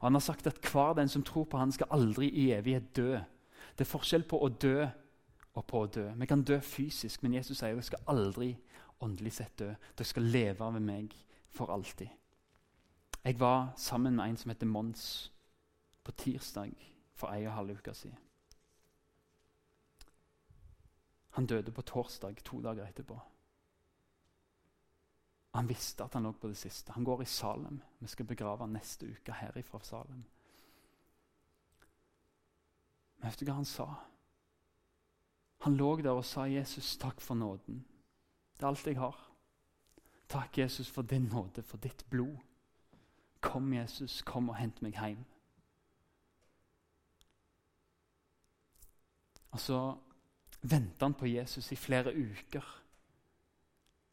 Og 0.00 0.02
Han 0.02 0.14
har 0.14 0.20
sagt 0.24 0.46
at 0.46 0.58
hver 0.72 0.94
den 0.94 1.08
som 1.08 1.22
tror 1.22 1.44
på 1.44 1.58
han 1.58 1.72
skal 1.72 1.90
aldri 1.90 2.28
i 2.28 2.50
evighet 2.52 2.96
dø. 2.96 3.18
Det 3.76 3.84
er 3.84 3.90
forskjell 3.90 4.22
på 4.28 4.38
å 4.38 4.48
dø 4.48 4.86
og 5.54 5.66
på 5.66 5.82
å 5.82 5.90
dø. 5.90 6.06
Vi 6.16 6.26
kan 6.26 6.44
dø 6.46 6.60
fysisk, 6.62 7.22
men 7.22 7.34
Jesus 7.34 7.58
sier 7.58 7.74
dere 7.74 7.86
skal 7.86 8.06
aldri 8.12 8.52
åndelig 9.00 9.32
sett 9.38 9.58
dø. 9.58 9.72
Dere 9.98 10.08
skal 10.08 10.28
leve 10.30 10.70
med 10.76 10.86
meg 10.86 11.16
for 11.50 11.72
alltid. 11.74 12.08
Jeg 13.24 13.40
var 13.40 13.72
sammen 13.76 14.16
med 14.16 14.30
en 14.30 14.36
som 14.36 14.50
heter 14.50 14.66
Mons, 14.66 15.32
på 16.04 16.12
tirsdag 16.16 16.72
for 17.12 17.28
ei 17.34 17.44
og 17.44 17.52
halv 17.52 17.76
uke 17.76 17.94
siden. 17.94 18.18
Han 21.36 21.46
døde 21.46 21.72
på 21.72 21.82
torsdag, 21.82 22.40
to 22.44 22.60
dager 22.60 22.86
etterpå. 22.86 23.18
Han 25.54 25.68
visste 25.68 26.04
at 26.04 26.14
han 26.14 26.22
lå 26.22 26.32
på 26.32 26.48
det 26.48 26.56
siste. 26.56 26.92
Han 26.92 27.04
går 27.04 27.22
i 27.22 27.24
Salem. 27.24 27.80
Vi 27.98 28.06
skal 28.06 28.26
begrave 28.26 28.64
han 28.64 28.72
neste 28.74 29.06
uke 29.06 29.34
herifra 29.34 29.80
Salem. 29.82 30.24
Men 33.18 33.30
vet 33.30 33.40
du 33.40 33.44
hva 33.50 33.58
han 33.58 33.68
sa? 33.68 33.88
Han 35.60 35.76
lå 35.76 35.96
der 35.96 36.10
og 36.10 36.24
sa, 36.24 36.46
'Jesus, 36.48 36.96
takk 36.96 37.20
for 37.20 37.34
nåden.' 37.34 37.84
Det 38.56 38.62
er 38.62 38.68
alt 38.68 38.86
jeg 38.86 38.98
har. 38.98 39.16
Takk, 40.28 40.58
Jesus, 40.58 40.90
for 40.90 41.02
din 41.02 41.22
nåde, 41.22 41.62
for 41.62 41.76
ditt 41.76 42.04
blod. 42.10 42.36
Kom, 43.40 43.72
Jesus, 43.72 44.22
kom 44.22 44.48
og 44.48 44.56
hent 44.56 44.82
meg 44.82 44.92
hjem. 44.92 45.24
Og 49.50 49.60
så 49.60 49.78
venta 50.62 51.08
han 51.08 51.14
på 51.14 51.26
Jesus 51.26 51.72
i 51.72 51.76
flere 51.76 52.12
uker. 52.14 52.64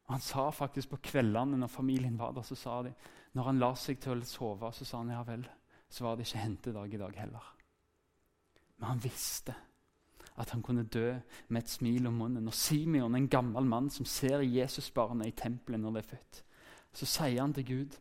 Han 0.07 0.23
sa 0.23 0.49
faktisk 0.49 0.89
på 0.89 1.01
kveldene 1.11 1.59
når 1.59 1.67
familien 1.67 2.17
var 2.19 2.31
der, 2.31 2.47
så 2.47 2.55
sa 2.55 2.81
de, 2.83 2.93
når 3.35 3.43
han 3.43 3.59
la 3.59 3.73
seg 3.75 3.99
til 3.99 4.15
å 4.15 4.25
sove, 4.25 4.71
så 4.73 4.87
sa 4.87 5.03
han 5.03 5.11
ja 5.11 5.21
vel, 5.27 5.43
så 5.89 6.07
var 6.07 6.15
det 6.15 6.25
ikke 6.25 6.45
hentedag 6.45 6.93
i 6.93 7.01
dag 7.01 7.19
heller. 7.19 7.49
Men 8.77 8.93
han 8.93 9.03
visste 9.03 9.53
at 10.37 10.49
han 10.49 10.61
kunne 10.61 10.83
dø 10.83 11.15
med 11.47 11.63
et 11.63 11.69
smil 11.69 12.07
om 12.07 12.13
munnen. 12.13 12.47
Og 12.47 12.53
Simeon, 12.53 13.15
en 13.15 13.29
gammel 13.29 13.65
mann 13.65 13.89
som 13.89 14.05
ser 14.05 14.45
Jesusbarnet 14.45 15.27
i 15.27 15.35
tempelet 15.37 15.79
når 15.81 15.97
det 15.97 16.03
er 16.03 16.09
født, 16.15 16.43
så 16.93 17.05
sier 17.05 17.41
han 17.41 17.53
til 17.53 17.65
Gud, 17.65 17.97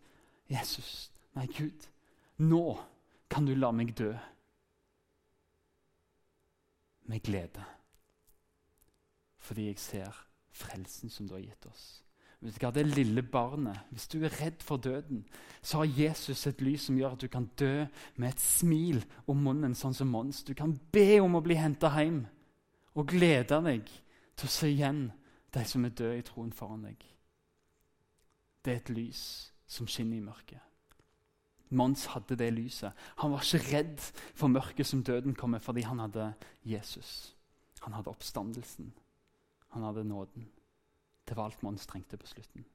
'Jesus, 0.50 1.12
nei, 1.34 1.46
Gud, 1.46 1.88
nå 2.38 2.78
kan 3.30 3.46
du 3.46 3.54
la 3.54 3.70
meg 3.70 3.98
dø 3.98 4.12
med 7.06 7.20
glede.' 7.20 7.64
Fordi 9.38 9.66
jeg 9.66 9.78
ser 9.78 10.26
frelsen 10.50 11.10
som 11.10 11.28
du 11.28 11.34
har 11.34 11.40
gitt 11.40 11.66
oss. 11.66 12.05
Vet 12.40 12.58
du 12.58 12.60
hva, 12.60 12.70
Det 12.70 12.86
lille 12.86 13.22
barnet, 13.22 13.78
Hvis 13.90 14.08
du 14.08 14.24
er 14.24 14.40
redd 14.40 14.62
for 14.62 14.76
døden, 14.76 15.24
så 15.62 15.78
har 15.78 15.84
Jesus 15.98 16.46
et 16.46 16.60
lys 16.60 16.86
som 16.86 16.96
gjør 16.96 17.12
at 17.12 17.20
du 17.20 17.28
kan 17.28 17.50
dø 17.58 17.86
med 18.16 18.28
et 18.28 18.40
smil 18.40 19.04
om 19.26 19.36
munnen, 19.36 19.74
sånn 19.74 19.94
som 19.94 20.08
Mons. 20.08 20.42
Du 20.42 20.54
kan 20.54 20.78
be 20.92 21.20
om 21.20 21.34
å 21.34 21.42
bli 21.42 21.54
henta 21.54 21.90
hjem 21.96 22.26
og 22.94 23.08
glede 23.08 23.60
deg 23.64 23.88
til 24.36 24.46
å 24.46 24.52
se 24.52 24.68
igjen 24.68 25.10
de 25.54 25.64
som 25.64 25.84
er 25.84 25.94
døde 25.96 26.18
i 26.18 26.22
troen 26.22 26.52
foran 26.52 26.84
deg. 26.84 27.02
Det 28.64 28.72
er 28.72 28.76
et 28.76 28.90
lys 28.90 29.52
som 29.66 29.86
skinner 29.86 30.18
i 30.18 30.24
mørket. 30.24 30.60
Mons 31.70 32.04
hadde 32.12 32.36
det 32.38 32.52
lyset. 32.54 32.92
Han 33.22 33.32
var 33.32 33.42
ikke 33.42 33.72
redd 33.72 34.02
for 34.34 34.48
mørket 34.52 34.86
som 34.86 35.02
døden 35.02 35.34
kommer, 35.34 35.58
fordi 35.58 35.82
han 35.82 35.98
hadde 35.98 36.32
Jesus. 36.62 37.34
Han 37.82 37.96
hadde 37.96 38.10
oppstandelsen. 38.10 38.92
Han 39.74 39.82
hadde 39.82 40.04
nåden. 40.04 40.46
Det 41.28 41.36
var 41.36 41.44
alt 41.44 41.62
Mons 41.62 41.86
trengte 41.86 42.16
på 42.16 42.26
slutten. 42.26 42.66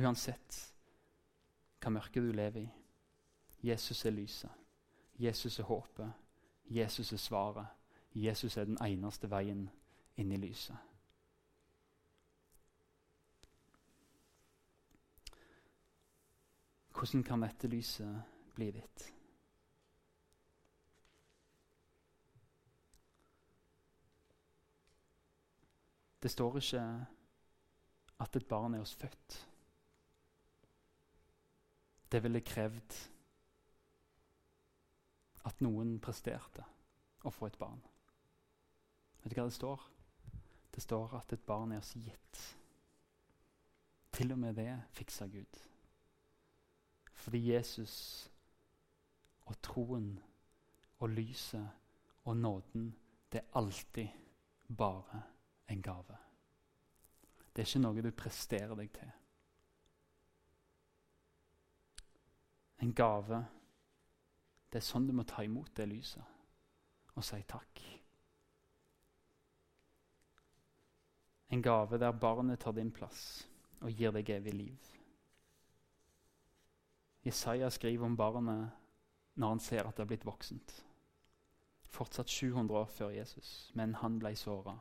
Uansett 0.00 0.60
hva 1.80 1.92
mørket 1.92 2.24
du 2.24 2.32
lever 2.32 2.64
i, 2.64 2.70
Jesus 3.62 4.04
er 4.04 4.14
lyset. 4.16 4.50
Jesus 5.20 5.58
er 5.58 5.68
håpet. 5.68 6.12
Jesus 6.70 7.12
er 7.12 7.20
svaret. 7.20 7.66
Jesus 8.14 8.56
er 8.56 8.64
den 8.64 8.78
eneste 8.84 9.30
veien 9.30 9.66
inn 10.16 10.32
i 10.32 10.40
lyset. 10.40 10.76
Hvordan 16.96 17.24
kan 17.24 17.42
dette 17.44 17.68
lyset 17.68 18.22
bli 18.54 18.70
ditt? 18.76 19.19
Det 26.22 26.30
står 26.30 26.56
ikke 26.60 26.82
at 28.20 28.36
et 28.36 28.48
barn 28.48 28.74
er 28.74 28.84
oss 28.84 28.94
født. 28.94 29.38
Det 32.12 32.22
ville 32.22 32.42
krevd 32.44 32.96
at 35.48 35.62
noen 35.64 35.96
presterte 36.02 36.64
å 37.24 37.32
få 37.32 37.48
et 37.48 37.58
barn. 37.58 37.80
Vet 39.22 39.32
du 39.32 39.38
hva 39.38 39.48
det 39.48 39.56
står? 39.56 39.86
Det 40.70 40.82
står 40.84 41.16
at 41.18 41.32
et 41.32 41.46
barn 41.46 41.72
er 41.72 41.80
oss 41.80 41.94
gitt. 41.96 42.42
Til 44.12 44.34
og 44.34 44.42
med 44.42 44.58
det 44.58 44.72
fiksa 44.92 45.26
Gud. 45.30 45.60
Fordi 47.20 47.40
Jesus 47.52 47.96
og 49.48 49.56
troen 49.62 50.12
og 51.00 51.08
lyset 51.08 51.68
og 52.24 52.36
nåden, 52.36 52.90
det 53.32 53.40
er 53.40 53.58
alltid 53.58 54.08
bare 54.76 55.22
en 55.70 55.82
gave. 55.82 56.16
Det 57.52 57.62
er 57.62 57.68
ikke 57.68 57.82
noe 57.82 58.02
du 58.02 58.10
presterer 58.14 58.74
deg 58.78 58.92
til. 58.94 59.10
En 62.80 62.94
gave 62.96 63.44
Det 64.70 64.78
er 64.78 64.86
sånn 64.86 65.08
du 65.08 65.12
må 65.12 65.24
ta 65.26 65.42
imot 65.42 65.72
det 65.74 65.88
lyset 65.90 66.36
og 67.18 67.24
si 67.26 67.40
takk. 67.50 67.80
En 71.50 71.62
gave 71.62 71.98
der 71.98 72.14
barnet 72.14 72.62
tar 72.62 72.76
din 72.76 72.92
plass 72.94 73.24
og 73.82 73.90
gir 73.90 74.14
deg 74.14 74.30
evig 74.30 74.54
liv. 74.54 74.92
Jesaja 77.26 77.68
skriver 77.74 78.06
om 78.06 78.16
barnet 78.16 78.70
når 79.34 79.56
han 79.56 79.60
ser 79.60 79.82
at 79.82 79.96
det 79.96 80.04
har 80.04 80.12
blitt 80.12 80.28
voksent. 80.28 80.76
Fortsatt 81.90 82.30
700 82.30 82.78
år 82.78 82.86
før 82.86 83.10
Jesus, 83.10 83.72
men 83.74 83.98
han 83.98 84.20
ble 84.22 84.36
såra 84.38 84.78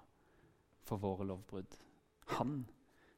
for 0.89 0.97
våre 0.97 1.28
lovbrudd. 1.30 1.78
Han 2.39 2.63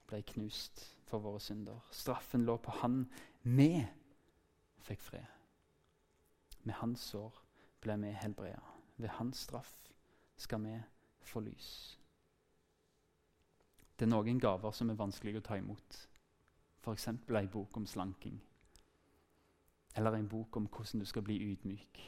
ble 0.07 0.21
knust 0.27 0.83
for 1.07 1.23
våre 1.23 1.39
synder. 1.39 1.79
Straffen 1.91 2.43
lå 2.45 2.57
på 2.59 2.75
han. 2.81 3.05
Vi 3.43 3.85
fikk 4.83 5.01
fred. 5.01 5.25
Med 6.63 6.75
hans 6.81 7.07
sår 7.13 7.39
ble 7.81 7.95
vi 8.03 8.11
helbreda. 8.11 8.61
Ved 8.97 9.15
hans 9.17 9.47
straff 9.47 9.73
skal 10.37 10.61
vi 10.65 10.75
få 11.25 11.39
lys. 11.47 11.71
Det 13.95 14.07
er 14.07 14.11
noen 14.11 14.39
gaver 14.41 14.73
som 14.73 14.89
er 14.89 14.99
vanskelig 14.99 15.37
å 15.39 15.45
ta 15.45 15.57
imot. 15.61 15.97
F.eks. 16.81 17.07
ei 17.07 17.47
bok 17.53 17.77
om 17.77 17.85
slanking. 17.85 18.39
Eller 19.95 20.17
en 20.17 20.29
bok 20.29 20.57
om 20.57 20.67
hvordan 20.67 21.03
du 21.03 21.05
skal 21.05 21.23
bli 21.23 21.37
ydmyk. 21.51 22.01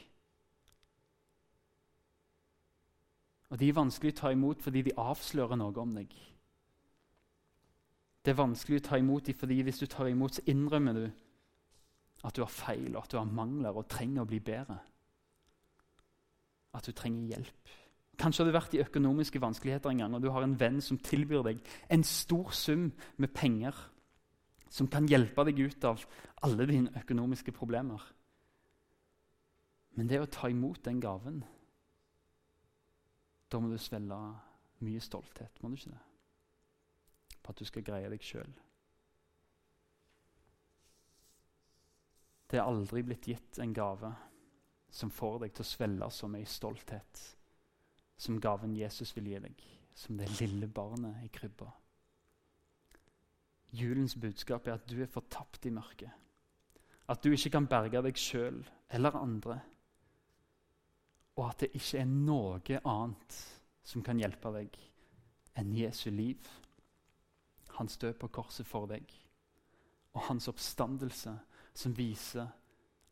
Og 3.54 3.60
De 3.60 3.68
er 3.70 3.76
vanskelig 3.76 4.10
å 4.16 4.18
ta 4.18 4.30
imot 4.34 4.62
fordi 4.64 4.80
de 4.82 4.96
avslører 4.98 5.54
noe 5.54 5.78
om 5.78 5.92
deg. 5.94 6.10
Det 8.24 8.32
er 8.32 8.40
vanskelig 8.40 8.80
å 8.80 8.84
ta 8.88 8.98
imot 8.98 9.28
dem 9.28 9.36
fordi 9.38 9.60
hvis 9.62 9.78
du 9.78 9.86
tar 9.86 10.10
imot, 10.10 10.34
så 10.34 10.42
innrømmer 10.50 10.98
du 10.98 11.04
at 12.24 12.34
du 12.34 12.42
har 12.42 12.50
feil, 12.50 12.88
og 12.96 13.04
at 13.04 13.12
du 13.12 13.18
har 13.20 13.30
mangler 13.30 13.78
og 13.78 13.86
trenger 13.92 14.24
å 14.24 14.26
bli 14.26 14.40
bedre. 14.42 14.80
At 16.74 16.88
du 16.88 16.96
trenger 16.98 17.36
hjelp. 17.36 17.72
Kanskje 18.18 18.42
har 18.42 18.50
du 18.50 18.56
vært 18.56 18.74
i 18.74 18.82
økonomiske 18.82 19.42
vanskeligheter 19.44 19.92
en 19.92 20.02
gang, 20.02 20.18
og 20.18 20.24
du 20.24 20.32
har 20.34 20.42
en 20.42 20.58
venn 20.58 20.82
som 20.82 20.98
tilbyr 20.98 21.46
deg 21.46 21.62
en 21.94 22.06
stor 22.08 22.50
sum 22.56 22.88
med 23.22 23.34
penger 23.38 23.76
som 24.66 24.90
kan 24.90 25.06
hjelpe 25.06 25.46
deg 25.46 25.62
ut 25.62 25.86
av 25.86 26.02
alle 26.42 26.66
dine 26.66 26.94
økonomiske 27.04 27.54
problemer. 27.54 28.02
Men 29.94 30.10
det 30.10 30.24
å 30.24 30.30
ta 30.42 30.50
imot 30.50 30.82
den 30.88 30.98
gaven 30.98 31.44
da 33.54 33.60
må 33.62 33.70
du 33.70 33.78
svelge 33.78 34.18
mye 34.82 35.00
stolthet, 35.02 35.62
må 35.62 35.70
du 35.70 35.78
ikke 35.78 35.94
det? 35.94 36.02
På 37.44 37.52
at 37.52 37.60
du 37.60 37.68
skal 37.68 37.86
greie 37.86 38.10
deg 38.10 38.24
sjøl. 38.24 38.50
Det 42.50 42.58
er 42.58 42.66
aldri 42.66 43.04
blitt 43.06 43.28
gitt 43.30 43.60
en 43.62 43.74
gave 43.74 44.10
som 44.94 45.10
får 45.10 45.40
deg 45.44 45.54
til 45.54 45.64
å 45.64 45.68
svelle 45.70 46.10
så 46.14 46.28
mye 46.30 46.50
stolthet 46.50 47.22
som 48.24 48.40
gaven 48.42 48.76
Jesus 48.78 49.10
vil 49.16 49.30
gi 49.32 49.40
deg, 49.42 49.64
som 49.94 50.18
det 50.18 50.28
lille 50.40 50.68
barnet 50.70 51.24
i 51.24 51.30
krybba. 51.34 51.70
Julens 53.74 54.14
budskap 54.14 54.68
er 54.68 54.78
at 54.78 54.86
du 54.86 55.00
er 55.02 55.10
fortapt 55.10 55.66
i 55.66 55.72
mørket. 55.74 56.10
At 57.10 57.24
du 57.24 57.34
ikke 57.34 57.56
kan 57.56 57.66
berge 57.68 58.02
deg 58.06 58.18
sjøl 58.18 58.62
eller 58.94 59.18
andre. 59.18 59.58
Og 61.36 61.48
at 61.48 61.64
det 61.64 61.72
ikke 61.74 62.00
er 62.00 62.10
noe 62.10 62.80
annet 62.84 63.38
som 63.84 64.04
kan 64.06 64.20
hjelpe 64.20 64.52
deg 64.54 64.76
enn 65.58 65.74
Jesu 65.76 66.08
liv. 66.10 66.40
Hans 67.78 67.96
død 67.98 68.14
på 68.20 68.30
korset 68.38 68.66
for 68.66 68.86
deg 68.90 69.10
og 70.14 70.22
hans 70.28 70.48
oppstandelse 70.48 71.32
som 71.74 71.96
viser 71.96 72.46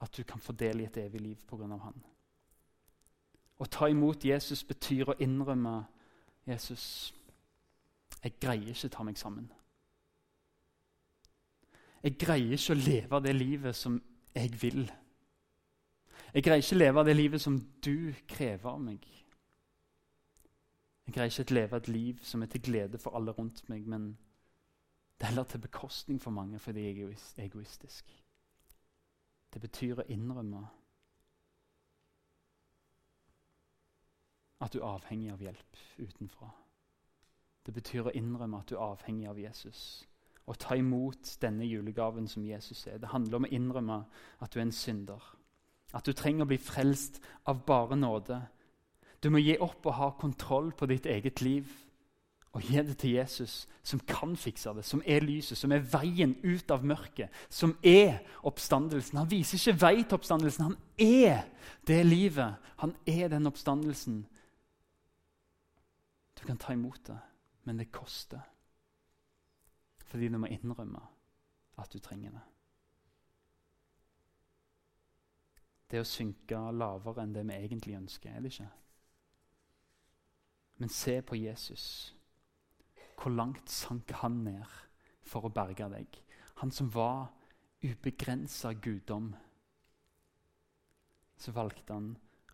at 0.03 0.17
du 0.17 0.23
kan 0.27 0.41
få 0.41 0.55
del 0.59 0.83
i 0.83 0.87
et 0.87 0.99
evig 1.03 1.21
liv 1.21 1.43
pga. 1.47 1.67
han. 1.67 2.05
Å 3.59 3.67
ta 3.67 3.89
imot 3.91 4.25
Jesus 4.25 4.65
betyr 4.65 5.11
å 5.11 5.19
innrømme 5.19 5.85
Jesus, 6.47 7.15
jeg 8.23 8.39
greier 8.41 8.71
ikke 8.75 8.89
ta 8.89 9.03
meg 9.07 9.19
sammen. 9.19 9.51
Jeg 12.03 12.19
greier 12.19 12.57
ikke 12.57 12.75
å 12.75 12.81
leve 12.83 13.21
det 13.23 13.35
livet 13.37 13.77
som 13.79 14.01
jeg 14.35 14.51
vil. 14.63 14.91
Jeg 16.33 16.45
greier 16.47 16.63
ikke 16.63 16.77
å 16.77 16.81
leve 16.81 17.05
det 17.05 17.17
livet 17.17 17.43
som 17.45 17.59
du 17.85 18.13
krever 18.29 18.71
av 18.71 18.81
meg. 18.81 19.05
Jeg 21.07 21.15
greier 21.15 21.33
ikke 21.33 21.53
å 21.53 21.59
leve 21.59 21.81
et 21.81 21.89
liv 21.93 22.23
som 22.25 22.43
er 22.43 22.49
til 22.53 22.63
glede 22.65 23.01
for 23.03 23.19
alle 23.19 23.35
rundt 23.37 23.67
meg, 23.69 23.85
men 23.87 24.15
det 25.19 25.27
er 25.27 25.35
heller 25.35 25.45
til 25.45 25.61
bekostning 25.61 26.21
for 26.23 26.35
mange 26.35 26.59
fordi 26.59 26.87
jeg 26.87 27.11
er 27.11 27.45
egoistisk. 27.45 28.15
Det 29.53 29.61
betyr 29.61 30.01
å 30.01 30.09
innrømme 30.09 30.63
at 34.63 34.73
du 34.73 34.79
er 34.81 34.89
avhengig 34.89 35.33
av 35.35 35.43
hjelp 35.43 35.79
utenfra. 35.99 36.49
Det 37.67 37.75
betyr 37.75 38.09
å 38.09 38.17
innrømme 38.17 38.63
at 38.63 38.71
du 38.71 38.77
er 38.79 38.87
avhengig 38.87 39.29
av 39.29 39.39
Jesus. 39.39 40.09
Og 40.47 40.59
ta 40.59 40.75
imot 40.75 41.37
denne 41.43 41.67
julegaven 41.67 42.27
som 42.29 42.45
Jesus 42.47 42.87
er. 42.87 42.99
Det 42.99 43.13
handler 43.13 43.37
om 43.37 43.47
å 43.47 43.53
innrømme 43.53 43.99
at 44.41 44.55
du 44.55 44.59
er 44.59 44.65
en 44.65 44.75
synder. 44.75 45.23
At 45.93 46.07
du 46.07 46.13
trenger 46.17 46.47
å 46.47 46.51
bli 46.51 46.59
frelst 46.61 47.21
av 47.49 47.65
bare 47.69 47.97
nåde. 47.99 48.41
Du 49.23 49.31
må 49.31 49.43
gi 49.43 49.59
opp 49.61 49.87
å 49.87 49.97
ha 49.97 50.11
kontroll 50.19 50.73
på 50.75 50.89
ditt 50.91 51.07
eget 51.07 51.45
liv 51.45 51.71
og 52.53 52.67
gi 52.69 52.83
det 52.85 52.99
til 53.01 53.15
Jesus, 53.17 53.67
som 53.83 54.01
kan 54.05 54.35
fikse 54.37 54.75
det, 54.77 54.85
som 54.85 55.01
er 55.09 55.25
lyset, 55.25 55.57
som 55.57 55.73
er 55.73 55.85
veien 55.89 56.35
ut 56.45 56.71
av 56.71 56.85
mørket, 56.85 57.33
som 57.49 57.73
er 57.83 58.19
oppstandelsen. 58.45 59.23
Han 59.23 59.31
viser 59.31 59.57
ikke 59.57 59.81
vei 59.81 60.03
til 60.03 60.19
oppstandelsen, 60.19 60.67
han 60.69 60.77
er 61.01 61.47
det 61.89 62.03
livet. 62.05 62.61
Han 62.85 62.93
er 63.09 63.33
den 63.33 63.49
oppstandelsen. 63.49 64.21
Du 66.37 66.45
kan 66.45 66.61
ta 66.61 66.77
imot 66.77 67.01
det, 67.09 67.19
men 67.65 67.81
det 67.81 67.93
koster. 67.95 68.45
Fordi 70.05 70.29
du 70.29 70.37
må 70.37 70.53
innrømme 70.53 71.01
at 71.81 71.93
du 71.93 71.99
trenger 72.05 72.37
det. 72.37 72.52
Det 75.93 76.01
å 76.01 76.09
synke 76.09 76.57
lavere 76.73 77.21
enn 77.21 77.35
det 77.37 77.45
vi 77.45 77.59
egentlig 77.59 77.99
ønsker, 77.99 78.33
er 78.33 78.41
det 78.41 78.55
ikke? 78.55 78.71
Men 80.81 80.91
se 80.91 81.19
på 81.21 81.37
Jesus 81.37 81.87
hvor 83.21 83.31
langt 83.31 83.71
sank 83.71 84.11
han 84.19 84.41
ned 84.43 84.67
for 85.29 85.47
å 85.47 85.53
berge 85.53 85.87
deg? 85.93 86.17
Han 86.59 86.73
som 86.75 86.89
var 86.91 87.29
ubegrensa 87.85 88.73
guddom. 88.73 89.29
Så 91.39 91.55
valgte 91.55 91.95
han 91.95 92.09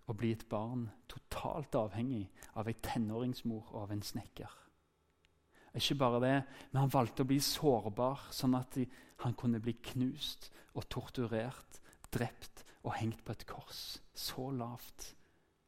å 0.09 0.17
bli 0.17 0.33
et 0.35 0.45
barn 0.49 0.87
totalt 1.09 1.77
avhengig 1.79 2.27
av 2.57 2.69
ei 2.69 2.77
tenåringsmor 2.85 3.73
og 3.73 3.83
av 3.87 3.95
en 3.95 4.05
snekker. 4.05 4.51
Ikke 5.79 5.99
bare 6.01 6.21
det, 6.25 6.37
men 6.73 6.81
han 6.81 6.93
valgte 6.93 7.23
å 7.23 7.29
bli 7.29 7.39
sårbar, 7.45 8.29
sånn 8.33 8.57
at 8.59 8.79
han 9.23 9.37
kunne 9.39 9.61
bli 9.63 9.77
knust 9.93 10.49
og 10.75 10.89
torturert, 10.91 11.81
drept 12.15 12.65
og 12.83 12.95
hengt 12.99 13.25
på 13.25 13.33
et 13.33 13.47
kors. 13.47 14.03
Så 14.15 14.51
lavt 14.51 15.15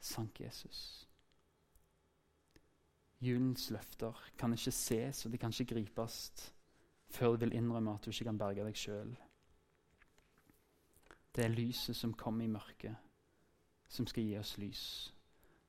sank 0.01 0.41
Jesus. 0.41 1.07
Julens 3.21 3.71
løfter 3.71 4.17
kan 4.39 4.53
ikke 4.57 4.73
ses 4.73 5.27
og 5.27 5.33
de 5.33 5.39
kan 5.39 5.53
ikke 5.53 5.75
gripes 5.75 6.21
før 7.11 7.35
du 7.35 7.45
vil 7.45 7.53
innrømme 7.59 7.95
at 7.95 8.05
du 8.05 8.11
ikke 8.11 8.31
kan 8.31 8.39
berge 8.39 8.65
deg 8.65 8.77
sjøl. 8.79 9.11
Det 11.35 11.45
er 11.45 11.53
lyset 11.53 11.97
som 11.97 12.15
kommer 12.15 12.45
i 12.45 12.51
mørket, 12.51 12.97
som 13.89 14.07
skal 14.07 14.25
gi 14.25 14.39
oss 14.39 14.57
lys. 14.59 14.85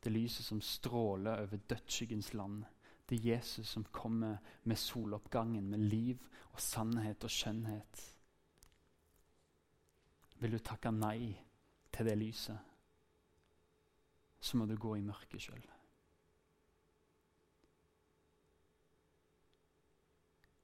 Det 0.02 0.10
er 0.10 0.16
lyset 0.16 0.46
som 0.46 0.62
stråler 0.62 1.44
over 1.44 1.58
dødsskyggens 1.70 2.34
land. 2.34 2.64
Det 3.10 3.20
er 3.20 3.36
Jesus 3.36 3.68
som 3.68 3.84
kommer 3.92 4.38
med 4.64 4.76
soloppgangen, 4.76 5.70
med 5.70 5.80
liv 5.80 6.24
og 6.54 6.62
sannhet 6.62 7.24
og 7.24 7.30
skjønnhet. 7.30 8.02
Vil 10.42 10.56
du 10.56 10.60
takke 10.60 10.90
nei 10.92 11.36
til 11.94 12.08
det 12.08 12.18
lyset, 12.18 12.58
så 14.42 14.58
må 14.58 14.66
du 14.66 14.74
gå 14.76 14.96
i 14.98 15.04
mørket 15.06 15.44
sjøl. 15.44 15.68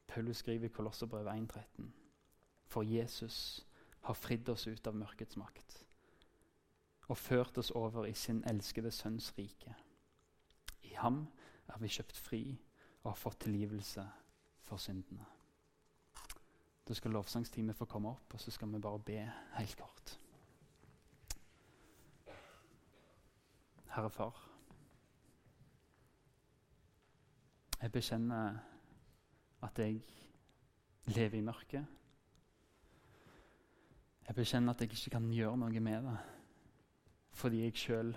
Paulus 0.07 0.41
skriver 0.41 0.65
i 0.65 0.73
Kolosserbrevet 0.73 1.29
1,13.: 1.29 1.91
For 2.65 2.81
Jesus 2.81 3.67
har 4.01 4.17
fridd 4.17 4.49
oss 4.49 4.65
ut 4.67 4.87
av 4.87 4.95
mørkets 4.97 5.37
makt 5.37 5.83
og 7.07 7.17
ført 7.17 7.57
oss 7.57 7.71
over 7.71 8.05
i 8.05 8.13
sin 8.13 8.41
elskede 8.49 8.91
sønns 8.91 9.29
rike. 9.37 9.75
I 10.83 10.95
ham 10.99 11.27
er 11.67 11.79
vi 11.79 11.87
kjøpt 11.87 12.17
fri 12.17 12.41
og 13.03 13.11
har 13.11 13.19
fått 13.21 13.39
tilgivelse 13.45 14.03
for 14.67 14.77
syndene. 14.77 15.36
Da 16.87 16.93
skal 16.93 17.11
lovsangsteamet 17.11 17.75
få 17.75 17.85
komme 17.85 18.09
opp, 18.09 18.33
og 18.33 18.39
så 18.39 18.51
skal 18.51 18.71
vi 18.71 18.79
bare 18.79 18.99
be 18.99 19.17
helt 19.57 19.77
kort. 19.77 20.19
Herre 23.95 24.09
Far, 24.09 24.43
jeg 27.81 27.91
bekjenner 27.91 28.59
at 29.61 29.79
jeg 29.79 30.01
lever 31.05 31.37
i 31.37 31.41
mørket. 31.41 31.85
Jeg 34.27 34.35
bekjenner 34.35 34.73
at 34.73 34.81
jeg 34.81 34.91
ikke 34.91 35.09
kan 35.17 35.31
gjøre 35.33 35.57
noe 35.57 35.79
med 35.79 36.09
det 36.09 36.17
fordi 37.37 37.59
jeg 37.61 37.77
sjøl 37.77 38.15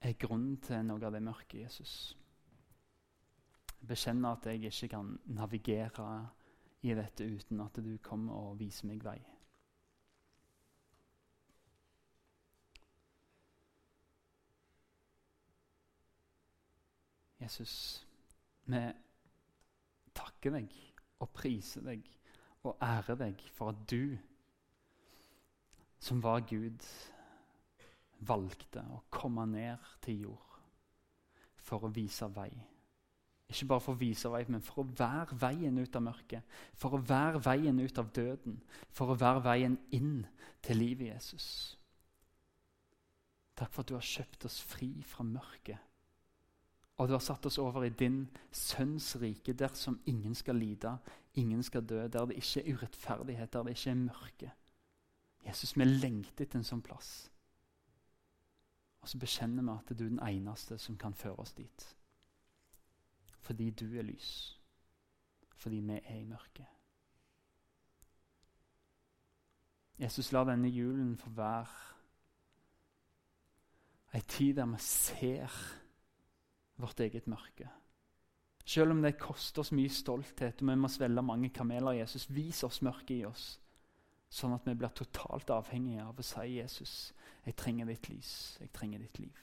er 0.00 0.12
grunnen 0.20 0.60
til 0.62 0.84
noe 0.86 1.02
av 1.02 1.10
det 1.16 1.22
mørke, 1.24 1.58
Jesus. 1.64 2.14
Jeg 3.80 3.88
bekjenner 3.90 4.36
at 4.36 4.46
jeg 4.46 4.70
ikke 4.70 4.88
kan 4.92 5.08
navigere 5.34 6.06
i 6.84 6.92
dette 6.92 7.24
uten 7.24 7.62
at 7.64 7.78
du 7.80 7.94
kommer 8.04 8.50
og 8.50 8.58
viser 8.60 8.88
meg 8.90 9.04
vei. 9.04 9.18
Jesus, 17.40 17.72
vi 18.68 18.80
takker 20.16 20.54
deg 20.54 20.76
og 21.20 21.32
priser 21.36 21.84
deg 21.84 22.06
og 22.64 22.78
ærer 22.84 23.18
deg 23.20 23.42
for 23.52 23.74
at 23.74 23.82
du, 23.90 24.16
som 26.00 26.22
var 26.24 26.44
Gud, 26.48 26.84
valgte 28.24 28.84
å 28.92 29.02
komme 29.12 29.44
ned 29.50 29.92
til 30.04 30.24
jord 30.28 30.54
for 31.64 31.84
å 31.84 31.92
vise 31.92 32.28
vei. 32.32 32.52
Ikke 33.50 33.68
bare 33.70 33.84
for 33.84 33.94
å 33.94 34.00
vise 34.00 34.30
vei, 34.32 34.42
men 34.48 34.64
for 34.64 34.82
å 34.82 34.88
være 34.98 35.36
veien 35.38 35.78
ut 35.78 35.96
av 35.96 36.06
mørket. 36.06 36.54
For 36.80 36.96
å 36.96 37.02
være 37.04 37.42
veien 37.44 37.80
ut 37.80 37.98
av 38.00 38.12
døden. 38.16 38.60
For 38.90 39.12
å 39.12 39.18
være 39.20 39.44
veien 39.44 39.78
inn 39.94 40.22
til 40.64 40.80
livet, 40.80 41.12
Jesus. 41.12 41.48
Takk 43.54 43.70
for 43.70 43.84
at 43.84 43.92
du 43.92 43.98
har 43.98 44.06
kjøpt 44.14 44.48
oss 44.48 44.62
fri 44.66 44.90
fra 45.06 45.26
mørket 45.28 45.82
og 46.96 47.08
du 47.08 47.12
har 47.12 47.22
satt 47.22 47.46
oss 47.46 47.58
over 47.58 47.84
i 47.84 47.90
din 47.90 48.28
sønns 48.52 49.16
rike, 49.16 49.52
der 49.52 49.74
som 49.74 50.00
ingen 50.06 50.34
skal 50.34 50.54
lide, 50.54 50.98
ingen 51.34 51.62
skal 51.62 51.82
dø, 51.82 52.06
der 52.08 52.26
det 52.26 52.36
ikke 52.38 52.62
er 52.62 52.74
urettferdighet, 52.74 53.52
der 53.52 53.62
det 53.62 53.70
ikke 53.70 53.90
er 53.90 53.94
mørke. 53.94 54.50
Jesus, 55.46 55.76
vi 55.76 55.84
lengter 55.84 56.46
etter 56.46 56.58
en 56.58 56.64
sånn 56.64 56.82
plass. 56.82 57.10
Og 59.02 59.10
så 59.10 59.18
bekjenner 59.18 59.66
vi 59.66 59.74
at 59.74 59.90
du 59.90 60.04
er 60.04 60.14
den 60.14 60.22
eneste 60.22 60.78
som 60.78 60.96
kan 60.96 61.14
føre 61.14 61.42
oss 61.42 61.52
dit. 61.52 61.88
Fordi 63.44 63.70
du 63.70 63.86
er 63.98 64.06
lys. 64.06 64.30
Fordi 65.60 65.80
vi 65.84 65.98
er 66.00 66.16
i 66.16 66.28
mørket. 66.28 66.66
Jesus, 69.98 70.32
la 70.32 70.42
denne 70.48 70.68
julen 70.74 71.14
få 71.20 71.30
være 71.36 71.82
ei 74.14 74.22
tid 74.30 74.54
der 74.58 74.66
vi 74.70 74.78
ser 74.82 75.54
vårt 76.78 77.00
eget 77.00 77.26
mørke. 77.30 77.68
Selv 78.64 78.90
om 78.90 79.02
det 79.02 79.18
koster 79.20 79.62
oss 79.62 79.72
mye 79.74 79.90
stolthet 79.90 80.62
og 80.62 80.70
vi 80.70 80.76
må 80.78 80.88
svelge 80.88 81.22
mange 81.22 81.50
kameler, 81.54 82.00
Jesus, 82.00 82.26
vis 82.30 82.62
oss 82.64 82.80
mørket 82.82 83.16
i 83.18 83.24
oss, 83.28 83.60
Sånn 84.34 84.54
at 84.56 84.64
vi 84.66 84.74
blir 84.74 84.90
totalt 84.90 85.50
avhengige 85.54 86.02
av 86.02 86.18
å 86.18 86.24
si 86.26 86.56
Jesus, 86.56 86.94
jeg 87.44 87.54
trenger 87.60 87.86
ditt 87.86 88.08
lys, 88.10 88.30
jeg 88.58 88.72
trenger 88.74 89.04
ditt 89.04 89.20
liv. 89.22 89.42